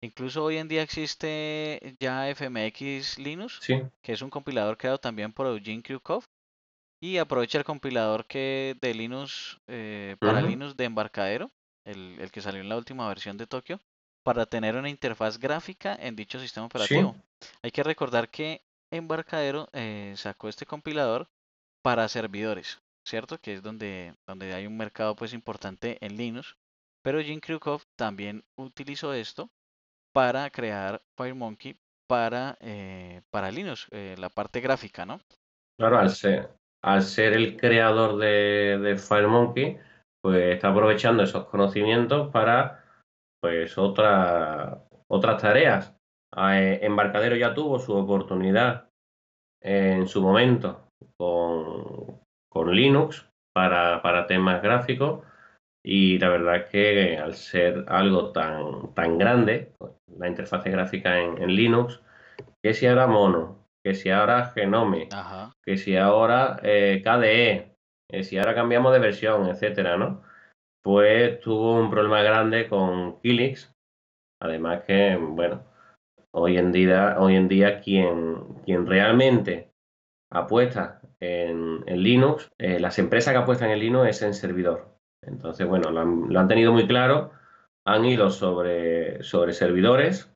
Incluso 0.02 0.45
hoy 0.45 0.57
en 0.57 0.69
día 0.69 0.83
existe 0.83 1.97
ya 2.00 2.35
FMX 2.35 3.19
Linux, 3.19 3.61
que 3.61 4.12
es 4.12 4.23
un 4.23 4.30
compilador 4.30 4.78
creado 4.78 4.99
también 4.99 5.33
por 5.33 5.47
Eugene 5.47 5.83
Krukov. 5.83 6.25
Y 7.02 7.19
aprovecha 7.19 7.59
el 7.59 7.64
compilador 7.64 8.26
que 8.26 8.76
de 8.80 8.95
Linux 8.95 9.59
eh, 9.69 10.16
para 10.19 10.42
Linux 10.42 10.76
de 10.76 10.85
embarcadero, 10.85 11.50
el, 11.87 12.30
que 12.30 12.42
salió 12.42 12.61
en 12.61 12.69
la 12.69 12.76
última 12.76 13.09
versión 13.09 13.38
de 13.38 13.47
Tokio, 13.47 13.80
para 14.23 14.45
tener 14.47 14.76
una 14.76 14.90
interfaz 14.90 15.38
gráfica 15.38 15.97
en 15.99 16.16
dicho 16.16 16.38
sistema 16.38 16.66
operativo. 16.66 17.16
Hay 17.62 17.71
que 17.71 17.83
recordar 17.83 18.28
que 18.28 18.62
Embarcadero 18.90 19.69
eh, 19.73 20.14
sacó 20.16 20.49
este 20.49 20.66
compilador 20.66 21.28
para 21.83 22.09
servidores, 22.09 22.80
¿cierto? 23.07 23.38
Que 23.38 23.54
es 23.54 23.62
donde, 23.62 24.14
donde 24.26 24.52
hay 24.52 24.66
un 24.66 24.76
mercado 24.76 25.14
pues 25.16 25.33
importante 25.33 25.97
en 26.04 26.16
Linux. 26.16 26.57
Pero 27.02 27.19
Eugene 27.19 27.40
Krukov 27.40 27.83
también 27.97 28.45
utilizó 28.57 29.14
esto 29.14 29.50
para 30.12 30.50
crear 30.50 31.02
FireMonkey 31.16 31.76
para, 32.08 32.56
eh, 32.60 33.22
para 33.30 33.50
Linux, 33.50 33.86
eh, 33.92 34.16
la 34.18 34.30
parte 34.30 34.60
gráfica, 34.60 35.06
¿no? 35.06 35.20
Claro, 35.78 35.98
al 35.98 36.10
ser, 36.10 36.50
al 36.82 37.02
ser 37.02 37.34
el 37.34 37.56
creador 37.56 38.18
de, 38.18 38.78
de 38.78 38.98
FireMonkey, 38.98 39.78
pues 40.20 40.54
está 40.54 40.70
aprovechando 40.70 41.22
esos 41.22 41.46
conocimientos 41.46 42.30
para 42.30 42.84
pues 43.40 43.78
otra, 43.78 44.82
otras 45.08 45.40
tareas. 45.40 45.94
Ah, 46.34 46.60
eh, 46.60 46.84
Embarcadero 46.84 47.36
ya 47.36 47.54
tuvo 47.54 47.78
su 47.78 47.94
oportunidad 47.94 48.88
en 49.62 50.06
su 50.06 50.20
momento 50.22 50.88
con, 51.16 52.20
con 52.50 52.74
Linux 52.74 53.26
para, 53.54 54.02
para 54.02 54.26
temas 54.26 54.62
gráficos 54.62 55.24
Y 55.82 56.18
la 56.18 56.28
verdad 56.28 56.56
es 56.56 56.70
que 56.70 57.18
al 57.18 57.34
ser 57.34 57.84
algo 57.88 58.32
tan, 58.32 58.92
tan 58.94 59.18
grande, 59.18 59.72
la 60.18 60.28
interfaz 60.28 60.64
gráfica 60.64 61.18
en, 61.18 61.54
Linux, 61.54 62.02
que 62.62 62.75
si 62.75 62.87
ahora 62.87 63.06
Mono, 63.06 63.66
que 63.82 63.94
si 63.94 64.10
ahora 64.10 64.52
Genome, 64.54 65.08
que 65.64 65.76
si 65.76 65.96
ahora 65.96 66.58
eh, 66.62 67.02
KDE, 67.02 67.76
que 68.08 68.25
si 68.25 68.38
ahora 68.38 68.54
cambiamos 68.54 68.92
de 68.92 68.99
versión, 68.99 69.49
etcétera, 69.49 69.96
¿no? 69.96 70.22
Pues 70.82 71.40
tuvo 71.40 71.80
un 71.80 71.90
problema 71.90 72.22
grande 72.22 72.68
con 72.68 73.20
Kilix. 73.20 73.72
Además 74.42 74.84
que, 74.84 75.16
bueno, 75.16 75.64
hoy 76.32 76.56
en 76.56 76.72
día, 76.72 77.16
hoy 77.18 77.37
en 77.37 77.49
día 77.49 77.80
quien, 77.80 78.37
quien 78.64 78.87
realmente 78.87 79.70
apuesta 80.30 81.00
en, 81.20 81.84
Linux, 81.87 82.50
eh, 82.58 82.80
las 82.80 82.99
empresas 82.99 83.32
que 83.32 83.38
apuestan 83.38 83.70
en 83.70 83.78
Linux 83.78 84.08
es 84.08 84.22
en 84.22 84.34
servidor. 84.34 84.89
Entonces, 85.22 85.66
bueno, 85.66 85.90
lo 85.90 86.40
han, 86.40 86.48
tenido 86.48 86.72
muy 86.72 86.86
claro, 86.86 87.32
han 87.84 88.04
ido 88.04 88.30
sobre, 88.30 89.22
sobre 89.22 89.52
servidores 89.52 90.32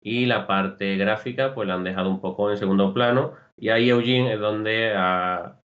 y 0.00 0.26
la 0.26 0.46
parte 0.46 0.96
gráfica 0.96 1.54
pues 1.54 1.68
la 1.68 1.74
han 1.74 1.84
dejado 1.84 2.10
un 2.10 2.20
poco 2.20 2.50
en 2.50 2.56
segundo 2.56 2.92
plano 2.94 3.34
y 3.56 3.70
ahí 3.70 3.90
Eugene 3.90 4.34
es 4.34 4.40
donde 4.40 4.94
ha, 4.96 5.58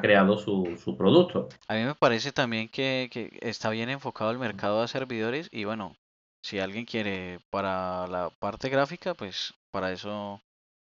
creado 0.00 0.38
su, 0.38 0.78
su, 0.82 0.96
producto. 0.96 1.48
A 1.68 1.74
mí 1.74 1.84
me 1.84 1.94
parece 1.94 2.32
también 2.32 2.68
que, 2.68 3.08
que, 3.10 3.36
está 3.40 3.70
bien 3.70 3.90
enfocado 3.90 4.30
el 4.30 4.38
mercado 4.38 4.80
de 4.80 4.88
servidores 4.88 5.48
y 5.50 5.64
bueno, 5.64 5.96
si 6.42 6.60
alguien 6.60 6.84
quiere 6.84 7.40
para 7.50 8.06
la 8.06 8.30
parte 8.38 8.68
gráfica, 8.68 9.14
pues 9.14 9.54
para 9.70 9.90
eso 9.92 10.40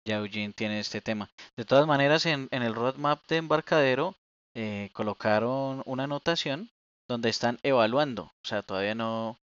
ya 0.07 0.19
Eugene 0.19 0.53
tiene 0.53 0.79
este 0.79 1.01
tema. 1.01 1.29
De 1.57 1.65
todas 1.65 1.87
maneras, 1.87 2.27
en, 2.27 2.49
en 2.51 2.63
el 2.63 2.75
roadmap 2.75 3.27
de 3.29 3.39
embarcadero 3.39 4.15
eh, 4.55 4.91
colocaron 4.93 5.83
una 5.87 6.05
anotación 6.05 6.71
donde 7.09 7.29
están 7.29 7.59
evaluando. 7.63 8.25
O 8.25 8.47
sea, 8.47 8.63
todavía 8.63 8.95
no, 8.95 9.39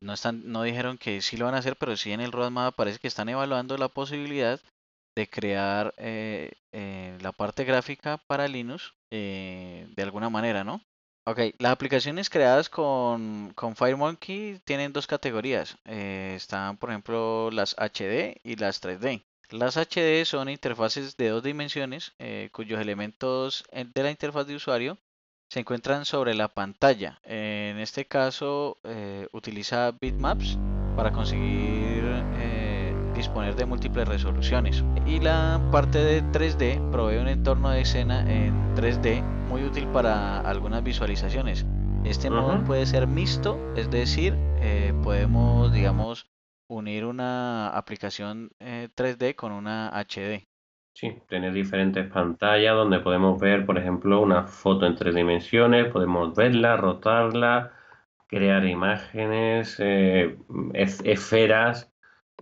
no, 0.00 0.12
están, 0.12 0.50
no 0.50 0.62
dijeron 0.62 0.98
que 0.98 1.20
sí 1.22 1.36
lo 1.36 1.46
van 1.46 1.54
a 1.54 1.58
hacer, 1.58 1.76
pero 1.76 1.96
sí 1.96 2.12
en 2.12 2.20
el 2.20 2.32
roadmap 2.32 2.74
parece 2.74 2.98
que 2.98 3.08
están 3.08 3.28
evaluando 3.28 3.76
la 3.76 3.88
posibilidad 3.88 4.60
de 5.16 5.28
crear 5.28 5.94
eh, 5.98 6.52
eh, 6.72 7.18
la 7.20 7.32
parte 7.32 7.64
gráfica 7.64 8.18
para 8.26 8.48
Linux 8.48 8.94
de 9.10 10.02
alguna 10.02 10.30
manera, 10.30 10.64
¿no? 10.64 10.80
Ok, 11.26 11.38
las 11.58 11.72
aplicaciones 11.72 12.30
creadas 12.30 12.70
con, 12.70 13.52
con 13.54 13.76
FireMonkey 13.76 14.60
tienen 14.64 14.94
dos 14.94 15.06
categorías. 15.06 15.76
están, 15.84 16.78
por 16.78 16.88
ejemplo, 16.88 17.50
las 17.50 17.76
HD 17.78 18.40
y 18.42 18.56
las 18.56 18.82
3D. 18.82 19.22
Las 19.52 19.76
HD 19.76 20.24
son 20.24 20.48
interfaces 20.48 21.18
de 21.18 21.28
dos 21.28 21.42
dimensiones 21.42 22.14
eh, 22.18 22.48
cuyos 22.52 22.80
elementos 22.80 23.64
de 23.70 24.02
la 24.02 24.10
interfaz 24.10 24.46
de 24.46 24.56
usuario 24.56 24.96
se 25.52 25.60
encuentran 25.60 26.06
sobre 26.06 26.34
la 26.34 26.48
pantalla. 26.48 27.20
En 27.24 27.78
este 27.78 28.06
caso 28.06 28.78
eh, 28.84 29.28
utiliza 29.32 29.90
bitmaps 30.00 30.58
para 30.96 31.12
conseguir 31.12 32.04
eh, 32.38 32.94
disponer 33.14 33.54
de 33.54 33.66
múltiples 33.66 34.08
resoluciones. 34.08 34.82
Y 35.04 35.20
la 35.20 35.60
parte 35.70 35.98
de 35.98 36.22
3D 36.22 36.90
provee 36.90 37.18
un 37.18 37.28
entorno 37.28 37.68
de 37.68 37.82
escena 37.82 38.20
en 38.32 38.74
3D 38.76 39.22
muy 39.50 39.62
útil 39.62 39.86
para 39.88 40.40
algunas 40.40 40.82
visualizaciones. 40.82 41.66
Este 42.02 42.30
modo 42.30 42.64
puede 42.64 42.86
ser 42.86 43.06
mixto, 43.06 43.58
es 43.76 43.90
decir, 43.90 44.34
podemos, 45.02 45.70
digamos, 45.70 46.32
unir 46.66 47.04
una 47.04 47.68
aplicación 47.76 48.52
3D 48.58 49.22
eh, 49.22 49.36
con 49.36 49.52
una 49.52 49.90
HD. 49.90 50.48
Sí, 50.94 51.12
tener 51.28 51.52
diferentes 51.52 52.06
pantallas 52.08 52.74
donde 52.74 53.00
podemos 53.00 53.40
ver, 53.40 53.64
por 53.64 53.78
ejemplo, 53.78 54.20
una 54.20 54.44
foto 54.46 54.86
en 54.86 54.94
tres 54.94 55.14
dimensiones, 55.14 55.90
podemos 55.90 56.34
verla, 56.34 56.76
rotarla, 56.76 57.72
crear 58.26 58.66
imágenes, 58.66 59.76
eh, 59.78 60.36
esferas, 60.74 61.90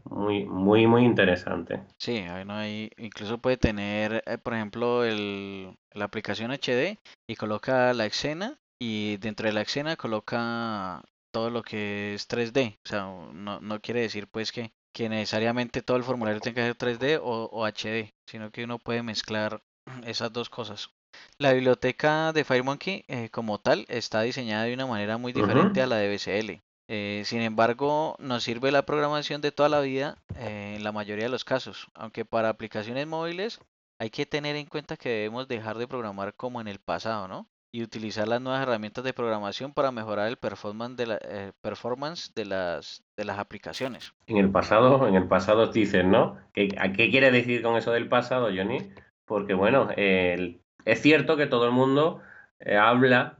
muy, 0.04 0.44
muy, 0.44 0.86
muy 0.86 1.04
interesante. 1.04 1.82
Sí, 1.98 2.18
hay, 2.18 2.90
incluso 2.96 3.38
puede 3.38 3.56
tener, 3.56 4.22
eh, 4.26 4.38
por 4.38 4.54
ejemplo, 4.54 5.04
el, 5.04 5.76
la 5.92 6.04
aplicación 6.04 6.50
HD 6.50 6.98
y 7.28 7.36
coloca 7.36 7.92
la 7.92 8.06
escena 8.06 8.58
y 8.78 9.18
dentro 9.18 9.46
de 9.46 9.52
la 9.52 9.62
escena 9.62 9.96
coloca 9.96 11.02
todo 11.32 11.50
lo 11.50 11.62
que 11.62 12.14
es 12.14 12.28
3D. 12.28 12.78
O 12.84 12.88
sea, 12.88 13.02
no, 13.32 13.60
no 13.60 13.80
quiere 13.80 14.00
decir 14.00 14.26
pues 14.28 14.52
que, 14.52 14.72
que 14.92 15.08
necesariamente 15.08 15.82
todo 15.82 15.96
el 15.96 16.04
formulario 16.04 16.40
tenga 16.40 16.62
que 16.62 16.68
ser 16.68 16.76
3D 16.76 17.20
o, 17.22 17.64
HD, 17.66 18.12
sino 18.26 18.50
que 18.50 18.64
uno 18.64 18.78
puede 18.78 19.02
mezclar 19.02 19.62
esas 20.06 20.32
dos 20.32 20.50
cosas. 20.50 20.90
La 21.38 21.52
biblioteca 21.52 22.32
de 22.32 22.44
FireMonkey 22.44 23.04
eh, 23.08 23.30
como 23.30 23.58
tal 23.58 23.84
está 23.88 24.22
diseñada 24.22 24.64
de 24.64 24.74
una 24.74 24.86
manera 24.86 25.18
muy 25.18 25.32
diferente 25.32 25.82
a 25.82 25.86
la 25.86 25.96
de 25.96 26.14
BCL. 26.14 26.62
Eh, 26.88 27.22
sin 27.24 27.40
embargo, 27.42 28.16
nos 28.18 28.42
sirve 28.42 28.72
la 28.72 28.84
programación 28.84 29.40
de 29.40 29.52
toda 29.52 29.68
la 29.68 29.80
vida 29.80 30.18
eh, 30.36 30.74
en 30.76 30.84
la 30.84 30.92
mayoría 30.92 31.24
de 31.24 31.30
los 31.30 31.44
casos, 31.44 31.88
aunque 31.94 32.24
para 32.24 32.48
aplicaciones 32.48 33.06
móviles 33.06 33.60
hay 34.00 34.10
que 34.10 34.24
tener 34.24 34.56
en 34.56 34.66
cuenta 34.66 34.96
que 34.96 35.10
debemos 35.10 35.46
dejar 35.46 35.76
de 35.78 35.86
programar 35.86 36.34
como 36.34 36.60
en 36.60 36.68
el 36.68 36.78
pasado, 36.78 37.28
¿no? 37.28 37.49
Y 37.72 37.82
utilizar 37.82 38.26
las 38.26 38.40
nuevas 38.40 38.62
herramientas 38.62 39.04
de 39.04 39.12
programación 39.12 39.72
para 39.72 39.92
mejorar 39.92 40.28
el 40.28 40.36
performance 40.36 40.96
de, 40.96 41.06
la, 41.06 41.18
eh, 41.22 41.52
performance 41.60 42.32
de, 42.34 42.44
las, 42.44 43.04
de 43.16 43.24
las 43.24 43.38
aplicaciones. 43.38 44.12
En 44.26 44.38
el 44.38 44.50
pasado, 44.50 45.06
en 45.06 45.14
el 45.14 45.28
pasado 45.28 45.68
dicen, 45.68 46.10
¿no? 46.10 46.36
¿Qué, 46.52 46.68
¿A 46.78 46.92
qué 46.92 47.10
quiere 47.10 47.30
decir 47.30 47.62
con 47.62 47.76
eso 47.76 47.92
del 47.92 48.08
pasado, 48.08 48.48
Johnny? 48.54 48.92
Porque 49.24 49.54
bueno, 49.54 49.88
es 49.96 51.02
cierto 51.02 51.36
que 51.36 51.46
todo 51.46 51.66
el 51.66 51.72
mundo 51.72 52.20
eh, 52.58 52.76
habla 52.76 53.38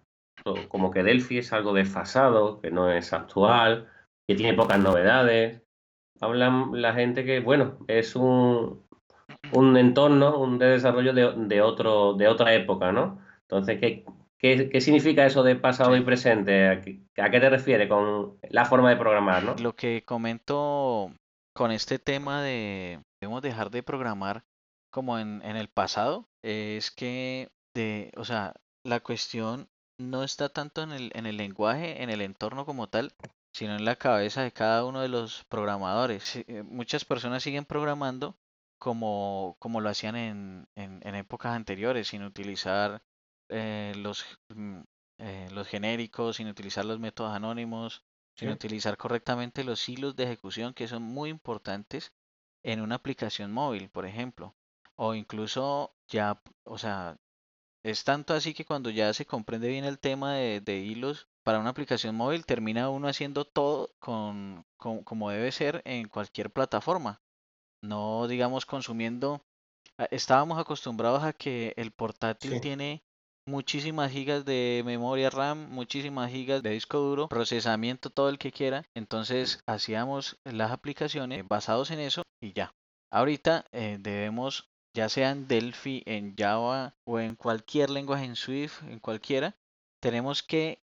como 0.69 0.91
que 0.91 1.03
Delphi 1.03 1.39
es 1.39 1.53
algo 1.53 1.75
desfasado, 1.75 2.61
que 2.61 2.71
no 2.71 2.91
es 2.91 3.13
actual, 3.13 3.89
que 4.27 4.35
tiene 4.35 4.55
pocas 4.55 4.79
novedades. 4.79 5.63
Hablan 6.21 6.81
la 6.81 6.95
gente 6.95 7.25
que, 7.25 7.41
bueno, 7.41 7.79
es 7.89 8.17
un, 8.17 8.87
un 9.53 9.77
entorno, 9.77 10.39
un 10.39 10.59
de 10.59 10.67
desarrollo 10.67 11.13
de, 11.13 11.33
de, 11.37 11.63
otro, 11.63 12.15
de 12.15 12.29
otra 12.29 12.55
época, 12.55 12.93
¿no? 12.93 13.21
Entonces, 13.43 13.81
¿qué, 13.81 14.05
¿Qué, 14.41 14.81
significa 14.81 15.27
eso 15.27 15.43
de 15.43 15.55
pasado 15.57 15.95
y 15.97 16.01
presente? 16.01 16.69
¿A 16.69 16.81
qué, 16.81 17.41
te 17.41 17.51
refieres 17.51 17.89
con 17.89 18.39
la 18.49 18.65
forma 18.65 18.89
de 18.89 18.97
programar? 18.97 19.45
¿no? 19.45 19.55
Lo 19.57 19.75
que 19.77 20.03
comento 20.03 21.13
con 21.55 21.71
este 21.73 21.99
tema 21.99 22.43
de 22.43 23.01
debemos 23.21 23.43
dejar 23.43 23.71
de 23.71 23.83
programar 23.83 24.45
como 24.91 25.19
en, 25.19 25.43
en 25.45 25.57
el 25.57 25.69
pasado 25.69 26.27
es 26.43 26.91
que, 26.91 27.51
de, 27.75 28.13
o 28.17 28.25
sea, 28.25 28.55
la 28.83 29.01
cuestión 29.01 29.69
no 29.99 30.25
está 30.25 30.49
tanto 30.49 30.83
en 30.83 30.93
el, 30.93 31.11
en 31.15 31.27
el 31.27 31.37
lenguaje, 31.37 32.03
en 32.03 32.09
el 32.09 32.23
entorno 32.23 32.65
como 32.65 32.89
tal, 32.89 33.13
sino 33.53 33.77
en 33.77 33.85
la 33.85 33.97
cabeza 33.97 34.43
de 34.43 34.53
cada 34.53 34.87
uno 34.87 35.03
de 35.03 35.09
los 35.09 35.45
programadores. 35.51 36.37
Eh, 36.37 36.63
muchas 36.63 37.05
personas 37.05 37.43
siguen 37.43 37.67
programando 37.67 38.39
como, 38.79 39.57
como 39.59 39.83
lo 39.83 39.91
hacían 39.91 40.17
en, 40.17 40.67
en, 40.77 41.01
en 41.03 41.15
épocas 41.15 41.53
anteriores, 41.55 42.09
sin 42.09 42.23
utilizar 42.23 43.03
eh, 43.51 43.93
los, 43.97 44.25
mm, 44.49 44.81
eh, 45.19 45.49
los 45.53 45.67
genéricos, 45.69 46.37
sin 46.37 46.49
utilizar 46.49 46.85
los 46.85 46.99
métodos 46.99 47.35
anónimos, 47.35 48.05
sin 48.37 48.49
utilizar 48.49 48.97
correctamente 48.97 49.65
los 49.65 49.87
hilos 49.89 50.17
de 50.17 50.25
ejecución 50.25 50.73
que 50.73 50.89
son 50.89 51.03
muy 51.03 51.29
importantes 51.29 52.13
en 52.63 52.81
una 52.81 52.95
aplicación 52.95 53.53
móvil, 53.53 53.91
por 53.91 54.07
ejemplo. 54.07 54.55
O 54.97 55.15
incluso 55.15 55.95
ya, 56.09 56.41
o 56.65 56.79
sea, 56.79 57.19
es 57.83 58.05
tanto 58.05 58.35
así 58.35 58.55
que 58.55 58.65
cuando 58.65 58.91
ya 58.91 59.13
se 59.13 59.27
comprende 59.27 59.69
bien 59.69 59.85
el 59.85 59.99
tema 59.99 60.35
de, 60.35 60.79
hilos 60.79 61.29
para 61.43 61.59
una 61.59 61.71
aplicación 61.71 62.15
móvil, 62.15 62.47
termina 62.47 62.91
uno 62.91 63.09
haciendo 63.09 63.45
todo 63.45 63.91
con, 63.99 64.65
como 64.77 65.31
debe 65.31 65.51
ser 65.53 65.83
en 65.85 66.09
cualquier 66.09 66.51
plataforma. 66.51 67.21
No, 67.83 68.29
digamos, 68.29 68.67
consumiendo. 68.67 69.43
Estábamos 70.11 70.59
acostumbrados 70.59 71.25
a 71.25 71.33
que 71.33 71.75
el 71.77 71.91
portátil 71.91 72.61
tiene 72.61 73.03
muchísimas 73.51 74.13
gigas 74.13 74.45
de 74.45 74.83
memoria 74.87 75.29
RAM, 75.29 75.69
muchísimas 75.71 76.31
gigas 76.31 76.63
de 76.63 76.71
disco 76.71 76.99
duro, 76.99 77.29
procesamiento 77.29 78.09
todo 78.09 78.29
el 78.29 78.39
que 78.39 78.53
quiera. 78.53 78.85
Entonces 78.95 79.61
hacíamos 79.67 80.39
las 80.45 80.71
aplicaciones 80.71 81.47
basados 81.47 81.91
en 81.91 82.01
eso 82.01 82.23
y 82.41 82.53
ya. 82.53 82.73
Ahorita 83.13 83.67
eh, 83.73 83.99
debemos, 84.01 84.71
ya 84.95 85.09
sea 85.09 85.31
en 85.31 85.49
Delphi, 85.49 86.03
en 86.07 86.35
Java 86.37 86.95
o 87.05 87.19
en 87.19 87.35
cualquier 87.35 87.91
lenguaje, 87.91 88.25
en 88.25 88.37
Swift, 88.37 88.83
en 88.85 89.01
cualquiera, 89.01 89.57
tenemos 90.01 90.43
que 90.43 90.81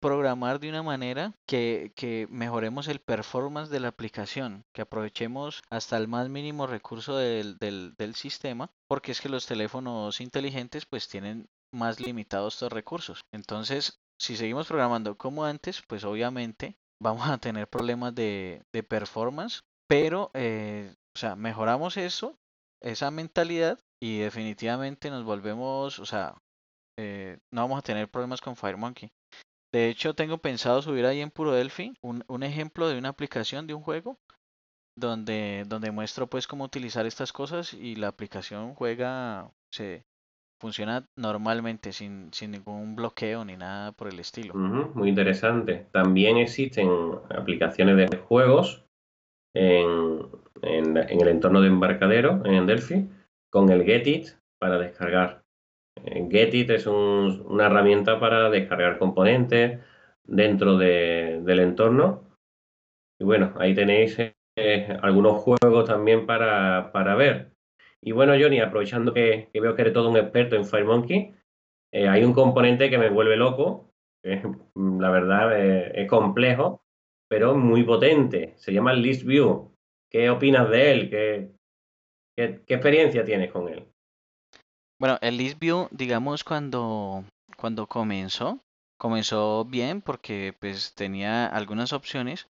programar 0.00 0.60
de 0.60 0.68
una 0.68 0.82
manera 0.82 1.34
que, 1.46 1.92
que, 1.96 2.26
mejoremos 2.30 2.86
el 2.88 3.00
performance 3.00 3.70
de 3.70 3.80
la 3.80 3.88
aplicación, 3.88 4.64
que 4.72 4.82
aprovechemos 4.82 5.62
hasta 5.70 5.96
el 5.96 6.06
más 6.06 6.28
mínimo 6.28 6.66
recurso 6.66 7.16
del, 7.16 7.58
del, 7.58 7.94
del, 7.96 8.14
sistema, 8.14 8.70
porque 8.88 9.12
es 9.12 9.20
que 9.20 9.28
los 9.28 9.46
teléfonos 9.46 10.20
inteligentes 10.20 10.86
pues 10.86 11.08
tienen 11.08 11.48
más 11.76 12.00
limitados 12.00 12.54
estos 12.54 12.72
recursos. 12.72 13.20
Entonces, 13.32 14.00
si 14.18 14.36
seguimos 14.36 14.66
programando 14.66 15.16
como 15.16 15.44
antes, 15.44 15.82
pues 15.86 16.04
obviamente 16.04 16.76
vamos 17.00 17.28
a 17.28 17.38
tener 17.38 17.68
problemas 17.68 18.14
de, 18.14 18.64
performance, 18.88 19.62
pero, 19.88 20.30
eh, 20.34 20.94
o 21.14 21.18
sea, 21.18 21.36
mejoramos 21.36 21.96
eso, 21.96 22.38
esa 22.82 23.10
mentalidad 23.10 23.78
y 24.02 24.18
definitivamente 24.18 25.10
nos 25.10 25.24
volvemos, 25.24 25.98
o 25.98 26.06
sea, 26.06 26.34
eh, 26.98 27.38
no 27.52 27.62
vamos 27.62 27.78
a 27.78 27.82
tener 27.82 28.10
problemas 28.10 28.40
con 28.40 28.56
FireMonkey. 28.56 29.10
De 29.72 29.88
hecho, 29.88 30.14
tengo 30.14 30.38
pensado 30.38 30.80
subir 30.80 31.04
ahí 31.04 31.20
en 31.20 31.30
Puro 31.30 31.52
Delphi 31.52 31.94
un, 32.00 32.24
un 32.28 32.42
ejemplo 32.42 32.88
de 32.88 32.98
una 32.98 33.10
aplicación 33.10 33.66
de 33.66 33.74
un 33.74 33.82
juego 33.82 34.18
donde, 34.96 35.64
donde 35.66 35.90
muestro 35.90 36.26
pues 36.26 36.46
cómo 36.46 36.64
utilizar 36.64 37.06
estas 37.06 37.32
cosas 37.32 37.74
y 37.74 37.96
la 37.96 38.08
aplicación 38.08 38.74
juega, 38.74 39.52
se 39.70 40.06
funciona 40.58 41.06
normalmente 41.16 41.92
sin, 41.92 42.32
sin 42.32 42.50
ningún 42.52 42.96
bloqueo 42.96 43.44
ni 43.44 43.56
nada 43.56 43.92
por 43.92 44.08
el 44.08 44.18
estilo. 44.18 44.54
muy 44.54 45.08
interesante. 45.08 45.86
También 45.92 46.36
existen 46.38 46.88
aplicaciones 47.30 47.96
de 48.10 48.16
juegos 48.16 48.84
en, 49.54 50.20
en, 50.62 50.96
el 50.96 51.28
entorno 51.28 51.60
de 51.60 51.68
embarcadero 51.68 52.42
en 52.44 52.66
Delphi 52.66 53.08
con 53.50 53.70
el 53.70 53.84
Getit 53.84 54.28
para 54.58 54.78
descargar. 54.78 55.42
Eh, 56.04 56.28
Getit 56.30 56.70
es 56.70 56.86
una 56.86 57.66
herramienta 57.66 58.20
para 58.20 58.50
descargar 58.50 58.98
componentes 58.98 59.80
dentro 60.24 60.76
del 60.76 61.60
entorno. 61.60 62.24
Y 63.18 63.24
bueno, 63.24 63.54
ahí 63.58 63.74
tenéis 63.74 64.18
eh, 64.18 64.98
algunos 65.02 65.42
juegos 65.42 65.86
también 65.86 66.26
para, 66.26 66.90
para, 66.92 67.14
ver. 67.14 67.52
Y 68.02 68.12
bueno, 68.12 68.34
Johnny, 68.38 68.60
aprovechando 68.60 69.12
que, 69.12 69.48
veo 69.52 69.74
que 69.74 69.82
eres 69.82 69.94
todo 69.94 70.10
un 70.10 70.16
experto 70.16 70.56
en 70.56 70.64
FireMonkey, 70.64 71.34
eh, 71.92 72.08
hay 72.08 72.24
un 72.24 72.32
componente 72.32 72.90
que 72.90 72.98
me 72.98 73.10
vuelve 73.10 73.36
loco, 73.36 73.90
que 74.22 74.42
la 74.74 75.10
verdad 75.10 75.58
es, 75.58 76.08
complejo, 76.08 76.82
pero 77.28 77.56
muy 77.56 77.82
potente. 77.84 78.54
Se 78.56 78.72
llama 78.72 78.92
List 78.92 79.24
View. 79.24 79.72
¿Qué 80.10 80.30
opinas 80.30 80.70
de 80.70 80.90
él? 80.92 81.10
¿Qué, 81.10 81.50
qué, 82.36 82.62
qué 82.66 82.74
experiencia 82.74 83.24
tienes 83.24 83.50
con 83.50 83.68
él? 83.68 83.86
Bueno, 84.98 85.18
el 85.20 85.36
List 85.36 85.58
View, 85.58 85.88
digamos, 85.90 86.42
cuando, 86.42 87.24
cuando 87.56 87.86
comenzó, 87.86 88.60
comenzó 88.98 89.64
bien 89.64 90.00
porque 90.00 90.54
pues 90.58 90.94
tenía 90.94 91.46
algunas 91.46 91.92
opciones 91.92 92.48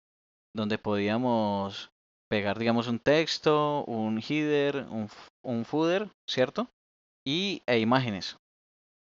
donde 0.55 0.79
podíamos 0.79 1.92
pegar, 2.33 2.59
digamos, 2.59 2.89
un 2.89 2.99
texto, 2.99 3.85
un 3.85 4.19
header, 4.19 4.87
un, 4.89 5.07
un 5.43 5.67
footer, 5.67 6.09
¿cierto? 6.27 6.67
Y 7.27 7.63
e 7.67 7.79
imágenes. 7.79 8.39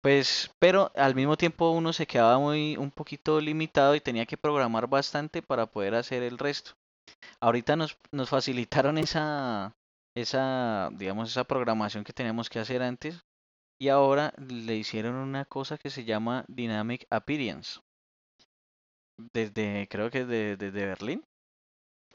Pues, 0.02 0.50
pero 0.58 0.90
al 0.96 1.14
mismo 1.14 1.36
tiempo 1.36 1.70
uno 1.70 1.92
se 1.92 2.08
quedaba 2.08 2.40
muy 2.40 2.76
un 2.76 2.90
poquito 2.90 3.40
limitado 3.40 3.94
y 3.94 4.00
tenía 4.00 4.26
que 4.26 4.36
programar 4.36 4.88
bastante 4.88 5.40
para 5.40 5.66
poder 5.66 5.94
hacer 5.94 6.24
el 6.24 6.36
resto. 6.36 6.72
Ahorita 7.40 7.76
nos, 7.76 7.96
nos 8.10 8.28
facilitaron 8.28 8.98
esa, 8.98 9.72
esa, 10.16 10.90
digamos, 10.92 11.30
esa 11.30 11.44
programación 11.44 12.02
que 12.02 12.12
teníamos 12.12 12.50
que 12.50 12.58
hacer 12.58 12.82
antes 12.82 13.20
y 13.80 13.88
ahora 13.88 14.34
le 14.36 14.74
hicieron 14.74 15.14
una 15.14 15.44
cosa 15.44 15.78
que 15.78 15.90
se 15.90 16.02
llama 16.02 16.44
Dynamic 16.48 17.06
Appearance. 17.08 17.78
Desde, 19.32 19.86
creo 19.88 20.10
que 20.10 20.24
desde 20.24 20.70
Berlín 20.72 21.22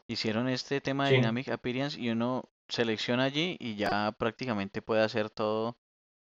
hicieron 0.08 0.48
este 0.48 0.82
tema 0.82 1.08
de 1.08 1.16
Dynamic 1.16 1.50
Appearance 1.50 2.00
y 2.00 2.10
uno 2.10 2.46
selecciona 2.68 3.24
allí 3.24 3.58
y 3.60 3.76
ya 3.76 4.14
prácticamente 4.18 4.82
puede 4.82 5.02
hacer 5.02 5.30
todo 5.30 5.78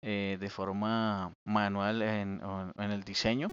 eh, 0.02 0.36
de 0.40 0.50
forma 0.50 1.34
manual 1.46 2.02
en, 2.02 2.40
en, 2.76 2.90
el 2.90 3.04
diseño, 3.04 3.48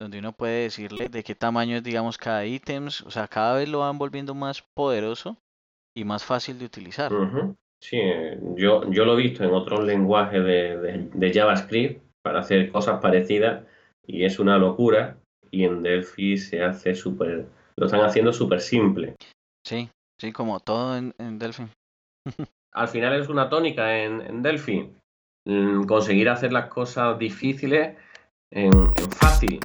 donde 0.00 0.18
uno 0.18 0.32
puede 0.32 0.62
decirle 0.62 1.08
de 1.08 1.22
qué 1.22 1.34
tamaño 1.34 1.76
es, 1.76 1.82
digamos, 1.82 2.16
cada 2.16 2.46
ítem, 2.46 2.86
o 2.86 3.10
sea, 3.10 3.28
cada 3.28 3.56
vez 3.56 3.68
lo 3.68 3.80
van 3.80 3.98
volviendo 3.98 4.34
más 4.34 4.62
poderoso 4.74 5.36
y 5.94 6.04
más 6.04 6.24
fácil 6.24 6.58
de 6.58 6.64
utilizar. 6.64 7.12
Sí, 7.80 8.00
yo, 8.56 8.90
yo 8.90 9.04
lo 9.04 9.18
he 9.18 9.22
visto 9.22 9.44
en 9.44 9.52
otros 9.52 9.84
lenguajes 9.84 10.42
de, 10.42 11.10
de 11.12 11.32
JavaScript 11.32 12.02
para 12.22 12.40
hacer 12.40 12.72
cosas 12.72 13.00
parecidas 13.02 13.64
y 14.06 14.24
es 14.24 14.38
una 14.38 14.56
locura 14.56 15.18
y 15.50 15.64
en 15.64 15.82
Delphi 15.82 16.38
se 16.38 16.64
hace 16.64 16.94
súper, 16.94 17.46
lo 17.76 17.86
están 17.86 18.00
haciendo 18.00 18.32
súper 18.32 18.60
simple. 18.60 19.16
Sí, 19.66 19.88
sí, 20.20 20.30
como 20.32 20.60
todo 20.60 20.96
en, 20.96 21.38
Delphi. 21.38 21.66
Al 22.72 22.88
final 22.88 23.18
es 23.18 23.28
una 23.28 23.48
tónica 23.48 23.96
en, 23.98 24.42
Delphi. 24.42 24.92
Mm, 25.46 25.84
conseguir 25.84 26.28
hacer 26.28 26.52
las 26.52 26.68
cosas 26.68 27.18
difíciles 27.18 27.96
en, 28.50 28.72
en 28.74 29.10
fácil. 29.10 29.60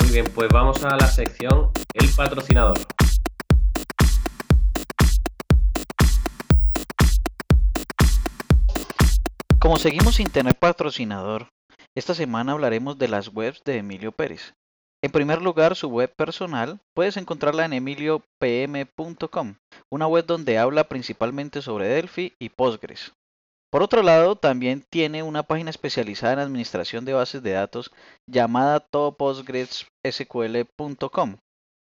Muy 0.00 0.12
bien, 0.12 0.26
pues 0.32 0.48
vamos 0.48 0.84
a 0.84 0.96
la 0.96 1.06
sección 1.06 1.70
El 1.94 2.08
patrocinador. 2.16 2.78
Como 9.58 9.76
seguimos 9.76 10.16
sin 10.16 10.28
tener 10.28 10.56
patrocinador, 10.56 11.48
esta 11.96 12.14
semana 12.14 12.52
hablaremos 12.52 12.98
de 12.98 13.08
las 13.08 13.28
webs 13.28 13.62
de 13.64 13.78
Emilio 13.78 14.12
Pérez. 14.12 14.54
En 15.04 15.10
primer 15.10 15.42
lugar, 15.42 15.74
su 15.74 15.88
web 15.88 16.14
personal 16.14 16.78
puedes 16.94 17.16
encontrarla 17.16 17.64
en 17.64 17.72
emiliopm.com, 17.72 19.56
una 19.90 20.06
web 20.06 20.26
donde 20.26 20.58
habla 20.58 20.84
principalmente 20.84 21.60
sobre 21.60 21.88
Delphi 21.88 22.34
y 22.38 22.50
Postgres. 22.50 23.12
Por 23.72 23.82
otro 23.82 24.02
lado, 24.02 24.36
también 24.36 24.84
tiene 24.92 25.24
una 25.24 25.42
página 25.42 25.70
especializada 25.70 26.34
en 26.34 26.38
administración 26.40 27.04
de 27.04 27.14
bases 27.14 27.42
de 27.42 27.50
datos 27.52 27.90
llamada 28.30 28.78
topostgresql.com 28.80 31.36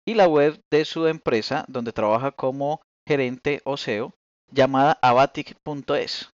y 0.06 0.14
la 0.14 0.28
web 0.28 0.60
de 0.70 0.84
su 0.84 1.06
empresa 1.06 1.64
donde 1.68 1.92
trabaja 1.92 2.30
como 2.30 2.82
gerente 3.08 3.62
o 3.64 3.76
SEO 3.76 4.12
llamada 4.52 4.98
abatic.es. 5.02 6.30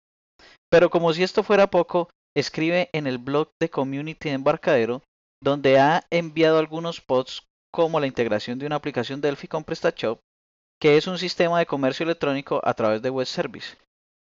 Pero 0.71 0.89
como 0.89 1.13
si 1.13 1.25
esto 1.25 1.43
fuera 1.43 1.67
poco, 1.67 2.09
escribe 2.35 2.89
en 2.93 3.07
el 3.07 3.19
blog 3.19 3.51
de 3.61 3.69
Community 3.69 4.31
de 4.31 4.37
Embarcadero 4.37 5.03
donde 5.45 5.79
ha 5.79 6.03
enviado 6.11 6.59
algunos 6.59 7.03
posts 7.03 7.47
como 7.71 8.01
la 8.01 8.07
integración 8.07 8.59
de 8.59 8.67
una 8.67 8.77
aplicación 8.77 9.21
Delphi 9.21 9.47
con 9.47 9.63
PrestaShop, 9.63 10.21
que 10.81 10.97
es 10.97 11.07
un 11.07 11.19
sistema 11.19 11.59
de 11.59 11.67
comercio 11.67 12.05
electrónico 12.05 12.63
a 12.65 12.73
través 12.73 13.03
de 13.03 13.11
web 13.11 13.27
service. 13.27 13.77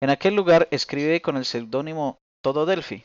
En 0.03 0.11
aquel 0.11 0.35
lugar 0.35 0.67
escribe 0.73 1.23
con 1.23 1.37
el 1.37 1.45
seudónimo 1.45 2.19
Todo 2.43 2.67
Delphi. 2.67 3.05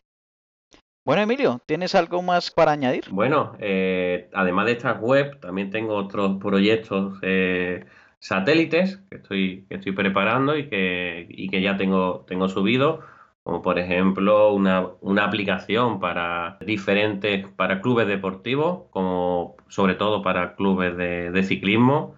Bueno, 1.06 1.22
Emilio, 1.22 1.62
¿tienes 1.68 1.94
algo 1.94 2.22
más 2.24 2.50
para 2.50 2.72
añadir? 2.72 3.06
Bueno, 3.12 3.56
eh, 3.60 4.30
además 4.34 4.66
de 4.66 4.72
estas 4.74 5.00
web, 5.00 5.40
también 5.40 5.70
tengo 5.70 5.96
otros 5.96 6.40
proyectos 6.42 7.20
eh, 7.22 7.86
satélites 8.18 8.98
que 9.10 9.18
estoy, 9.18 9.66
que 9.70 9.76
estoy 9.76 9.92
preparando 9.92 10.58
y 10.58 10.68
que, 10.68 11.28
y 11.30 11.50
que 11.50 11.62
ya 11.62 11.78
tengo, 11.78 12.26
tengo 12.28 12.50
subido 12.50 13.02
como 13.44 13.62
por 13.62 13.80
ejemplo 13.80 14.54
una, 14.54 15.24
aplicación 15.24 16.00
para 16.00 16.58
diferentes, 16.66 17.48
para 17.56 17.82
clubes 17.82 18.08
deportivos, 18.08 18.84
como 18.92 19.56
sobre 19.68 19.96
todo 19.96 20.22
para 20.22 20.56
clubes 20.56 20.96
de, 20.98 21.44
ciclismo. 21.44 22.16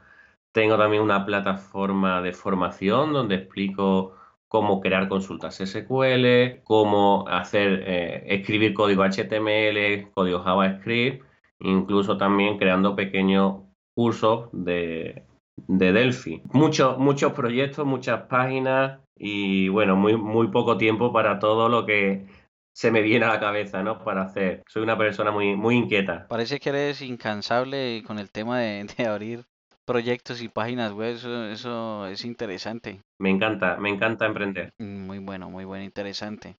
Tengo 0.52 0.78
también 0.78 1.04
una 1.04 1.26
plataforma 1.26 2.22
de 2.22 2.34
formación 2.34 3.14
donde 3.14 3.36
explico 3.36 4.16
cómo 4.50 4.82
crear 4.82 5.08
consultas 5.08 5.56
SQL, 5.64 6.62
cómo 6.64 7.26
hacer, 7.30 7.84
eh, 7.88 8.24
escribir 8.28 8.74
código 8.74 9.04
HTML, 9.04 10.12
código 10.14 10.40
JavaScript, 10.42 11.24
incluso 11.60 12.18
también 12.18 12.58
creando 12.58 12.96
pequeños 12.96 13.62
cursos 13.96 14.50
de, 14.52 15.24
de 15.68 15.94
Delphi. 15.94 16.42
Muchos, 16.52 16.98
muchos 16.98 17.32
proyectos, 17.34 17.86
muchas 17.86 18.24
páginas, 18.24 19.00
y 19.16 19.70
bueno, 19.70 19.96
muy, 19.96 20.18
muy 20.18 20.48
poco 20.48 20.78
tiempo 20.78 21.14
para 21.14 21.40
todo 21.40 21.70
lo 21.70 21.86
que 21.86 22.26
se 22.74 22.92
me 22.92 23.02
viene 23.02 23.26
a 23.26 23.30
la 23.30 23.40
cabeza, 23.40 23.84
¿no? 23.84 24.04
Para 24.04 24.24
hacer. 24.24 24.64
Soy 24.68 24.84
una 24.84 24.98
persona 24.98 25.32
muy, 25.32 25.56
muy 25.56 25.76
inquieta. 25.76 26.28
Parece 26.28 26.60
que 26.60 26.70
eres 26.70 27.02
incansable 27.02 28.04
con 28.06 28.20
el 28.20 28.32
tema 28.32 28.60
de, 28.60 28.88
abrir 29.08 29.46
proyectos 29.86 30.42
y 30.42 30.48
páginas 30.48 30.94
web, 30.94 31.16
eso, 31.52 32.08
es 32.08 32.24
interesante. 32.24 33.02
Me 33.20 33.30
encanta, 33.30 33.78
me 33.78 33.90
encanta 33.90 34.26
emprender. 34.26 34.74
Mm, 34.78 35.06
muy 35.06 35.20
bueno, 35.20 35.50
muy 35.50 35.66
bueno, 35.66 35.84
interesante. 35.84 36.56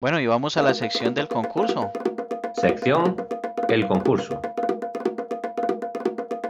Bueno, 0.00 0.18
y 0.18 0.26
vamos 0.26 0.56
a 0.56 0.62
la 0.62 0.72
sección 0.72 1.12
del 1.12 1.28
concurso. 1.28 1.90
Sección 2.54 3.16
El 3.68 3.86
concurso. 3.86 4.40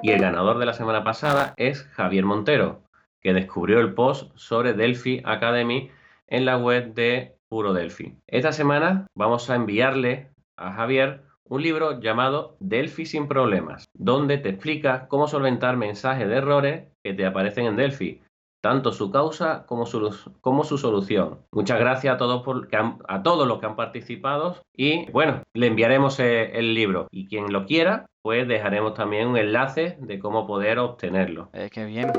Y 0.03 0.13
el 0.13 0.21
ganador 0.21 0.59
de 0.59 0.67
la 0.67 0.73
semana 0.73 1.03
pasada 1.03 1.53
es 1.57 1.83
Javier 1.83 2.25
Montero 2.25 2.90
que 3.21 3.35
descubrió 3.35 3.81
el 3.81 3.95
post 3.95 4.31
sobre 4.37 4.75
Delphi 4.75 5.23
Academy 5.25 5.91
en 6.27 6.45
la 6.45 6.57
web 6.57 6.95
de 6.95 7.37
Puro 7.49 7.73
Delphi. 7.73 8.17
Esta 8.27 8.53
semana 8.53 9.07
vamos 9.15 9.51
a 9.51 9.57
enviarle 9.57 10.31
a 10.57 10.73
Javier 10.73 11.23
un 11.51 11.63
libro 11.63 12.01
llamado 12.01 12.57
Delphi 12.61 13.05
sin 13.05 13.27
problemas, 13.27 13.85
donde 13.93 14.39
te 14.39 14.51
explica 14.51 15.09
cómo 15.09 15.27
solventar 15.27 15.77
mensajes 15.77 16.29
de 16.29 16.37
errores 16.37 16.85
que 17.03 17.13
te 17.13 17.27
aparecen 17.27 17.67
en 17.67 17.77
Delphi, 17.77 18.23
tanto 18.63 18.93
su 18.93 19.11
causa 19.11 19.67
como 19.67 19.85
su, 19.85 20.79
solución. 20.79 21.41
Muchas 21.51 21.81
gracias 21.81 22.15
a 22.15 22.19
todos, 22.19 22.43
por, 22.45 22.69
a 22.73 23.23
todos 23.23 23.49
los 23.49 23.59
que 23.59 23.67
han 23.67 23.75
participado 23.75 24.59
y 24.77 25.11
bueno, 25.11 25.43
le 25.55 25.67
enviaremos 25.67 26.21
eh, 26.21 26.57
el, 26.57 26.73
libro 26.75 27.09
y 27.11 27.27
quien 27.27 27.53
lo 27.53 27.67
quiera, 27.67 28.07
pues 28.23 28.47
dejaremos 28.47 28.95
también 28.95 29.27
un 29.27 29.37
enlace 29.37 29.97
de 30.01 30.21
cómo 30.21 30.47
poder 30.47 30.79
obtenerlo. 30.79 31.51
Eh, 31.53 31.69
qué 31.73 31.85
bien. 31.85 32.13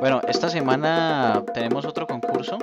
Bueno, 0.00 0.20
esta 0.26 0.48
semana 0.48 1.44
tenemos 1.52 1.84
otro 1.84 2.06
concurso 2.06 2.58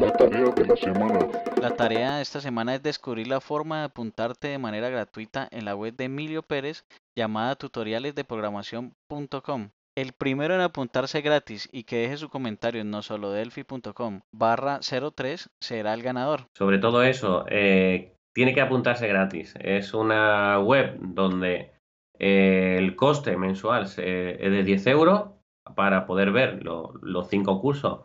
La 0.00 0.12
tarea 0.12 0.50
de 0.50 0.66
la 0.66 0.76
semana. 0.76 1.18
La 1.60 1.74
tarea 1.74 2.14
de 2.16 2.22
esta 2.22 2.40
semana 2.40 2.76
es 2.76 2.82
descubrir 2.82 3.26
la 3.26 3.40
forma 3.40 3.80
de 3.80 3.86
apuntarte 3.86 4.46
de 4.46 4.58
manera 4.58 4.88
gratuita 4.88 5.48
en 5.50 5.64
la 5.64 5.74
web 5.74 5.96
de 5.96 6.04
Emilio 6.04 6.44
Pérez 6.44 6.84
llamada 7.16 7.56
tutorialesdeprogramación.com. 7.56 9.70
El 9.96 10.12
primero 10.12 10.54
en 10.54 10.60
apuntarse 10.60 11.22
gratis 11.22 11.68
y 11.72 11.82
que 11.82 11.96
deje 11.96 12.18
su 12.18 12.28
comentario 12.28 12.82
en 12.82 12.92
nosolodelphi.com 12.92 14.20
barra 14.30 14.78
03 14.80 15.50
será 15.60 15.92
el 15.92 16.04
ganador. 16.04 16.46
Sobre 16.56 16.78
todo 16.78 17.02
eso, 17.02 17.46
eh, 17.48 18.14
tiene 18.32 18.54
que 18.54 18.60
apuntarse 18.60 19.08
gratis. 19.08 19.56
Es 19.58 19.92
una 19.92 20.60
web 20.60 20.98
donde 21.00 21.72
eh, 22.16 22.76
el 22.78 22.94
coste 22.94 23.36
mensual 23.36 23.86
es 23.86 23.96
de 23.96 24.62
10 24.62 24.86
euros 24.86 25.35
para 25.74 26.06
poder 26.06 26.32
ver 26.32 26.62
los 26.64 27.28
cinco 27.28 27.60
cursos 27.60 28.00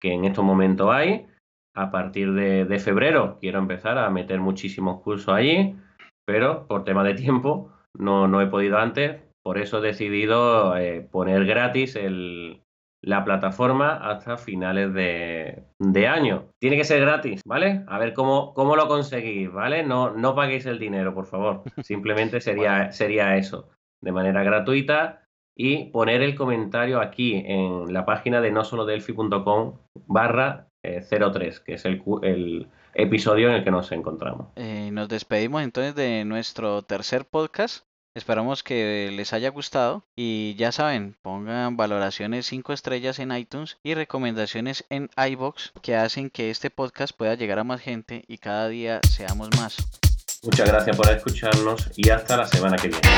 que 0.00 0.12
en 0.12 0.24
estos 0.24 0.44
momentos 0.44 0.88
hay. 0.90 1.26
A 1.74 1.90
partir 1.90 2.32
de, 2.32 2.78
febrero 2.78 3.38
quiero 3.40 3.58
empezar 3.58 3.98
a 3.98 4.10
meter 4.10 4.40
muchísimos 4.40 5.00
cursos 5.02 5.34
allí, 5.34 5.76
pero 6.26 6.66
por 6.66 6.84
tema 6.84 7.04
de 7.04 7.14
tiempo 7.14 7.72
no, 7.96 8.28
no 8.28 8.40
he 8.40 8.46
podido 8.46 8.78
antes. 8.78 9.22
Por 9.42 9.58
eso 9.58 9.78
he 9.78 9.80
decidido 9.80 10.76
eh, 10.76 11.00
poner 11.10 11.46
gratis 11.46 11.96
el, 11.96 12.62
la 13.02 13.24
plataforma 13.24 13.96
hasta 13.96 14.36
finales 14.36 14.92
de, 14.92 16.06
año. 16.06 16.50
Tiene 16.60 16.76
que 16.76 16.84
ser 16.84 17.00
gratis, 17.00 17.40
¿vale? 17.46 17.84
A 17.88 17.98
ver 17.98 18.12
cómo, 18.12 18.52
cómo 18.54 18.76
lo 18.76 18.88
conseguís, 18.88 19.50
¿vale? 19.50 19.82
No, 19.84 20.10
no 20.10 20.34
paguéis 20.34 20.66
el 20.66 20.78
dinero, 20.78 21.14
por 21.14 21.26
favor. 21.26 21.62
Simplemente 21.82 22.40
sería, 22.40 22.92
sería 22.92 23.36
eso, 23.36 23.70
de 24.02 24.12
manera 24.12 24.42
gratuita. 24.42 25.24
Y 25.56 25.86
poner 25.86 26.22
el 26.22 26.34
comentario 26.34 27.00
aquí 27.00 27.42
en 27.46 27.92
la 27.92 28.06
página 28.06 28.40
de 28.40 28.50
nosolodelphi.com 28.50 29.74
barra 30.06 30.68
03, 30.82 30.82
eh, 30.82 31.60
que 31.64 31.74
es 31.74 31.84
el, 31.84 32.02
el, 32.22 32.68
episodio 32.94 33.48
en 33.48 33.54
el 33.56 33.64
que 33.64 33.70
nos 33.70 33.92
encontramos. 33.92 34.48
Eh, 34.56 34.90
nos 34.92 35.08
despedimos 35.08 35.62
entonces 35.62 35.94
de 35.94 36.24
nuestro 36.24 36.82
tercer 36.82 37.24
podcast. 37.24 37.84
Esperamos 38.16 38.64
que 38.64 39.10
les 39.12 39.32
haya 39.32 39.50
gustado 39.50 40.04
y 40.16 40.56
ya 40.56 40.72
saben, 40.72 41.16
pongan 41.22 41.76
valoraciones 41.76 42.46
5 42.46 42.72
estrellas 42.72 43.20
en 43.20 43.30
iTunes 43.30 43.78
y 43.84 43.94
recomendaciones 43.94 44.84
en 44.90 45.10
iBox 45.16 45.72
que 45.80 45.94
hacen 45.94 46.28
que 46.28 46.50
este 46.50 46.70
podcast 46.70 47.16
pueda 47.16 47.36
llegar 47.36 47.60
a 47.60 47.64
más 47.64 47.80
gente 47.80 48.24
y 48.26 48.38
cada 48.38 48.68
día 48.68 49.00
seamos 49.08 49.48
más. 49.60 49.76
Muchas 50.42 50.68
gracias 50.68 50.96
por 50.96 51.08
escucharnos 51.08 51.90
y 51.96 52.10
hasta 52.10 52.36
la 52.36 52.46
semana 52.46 52.76
que 52.76 52.88
viene. 52.88 53.08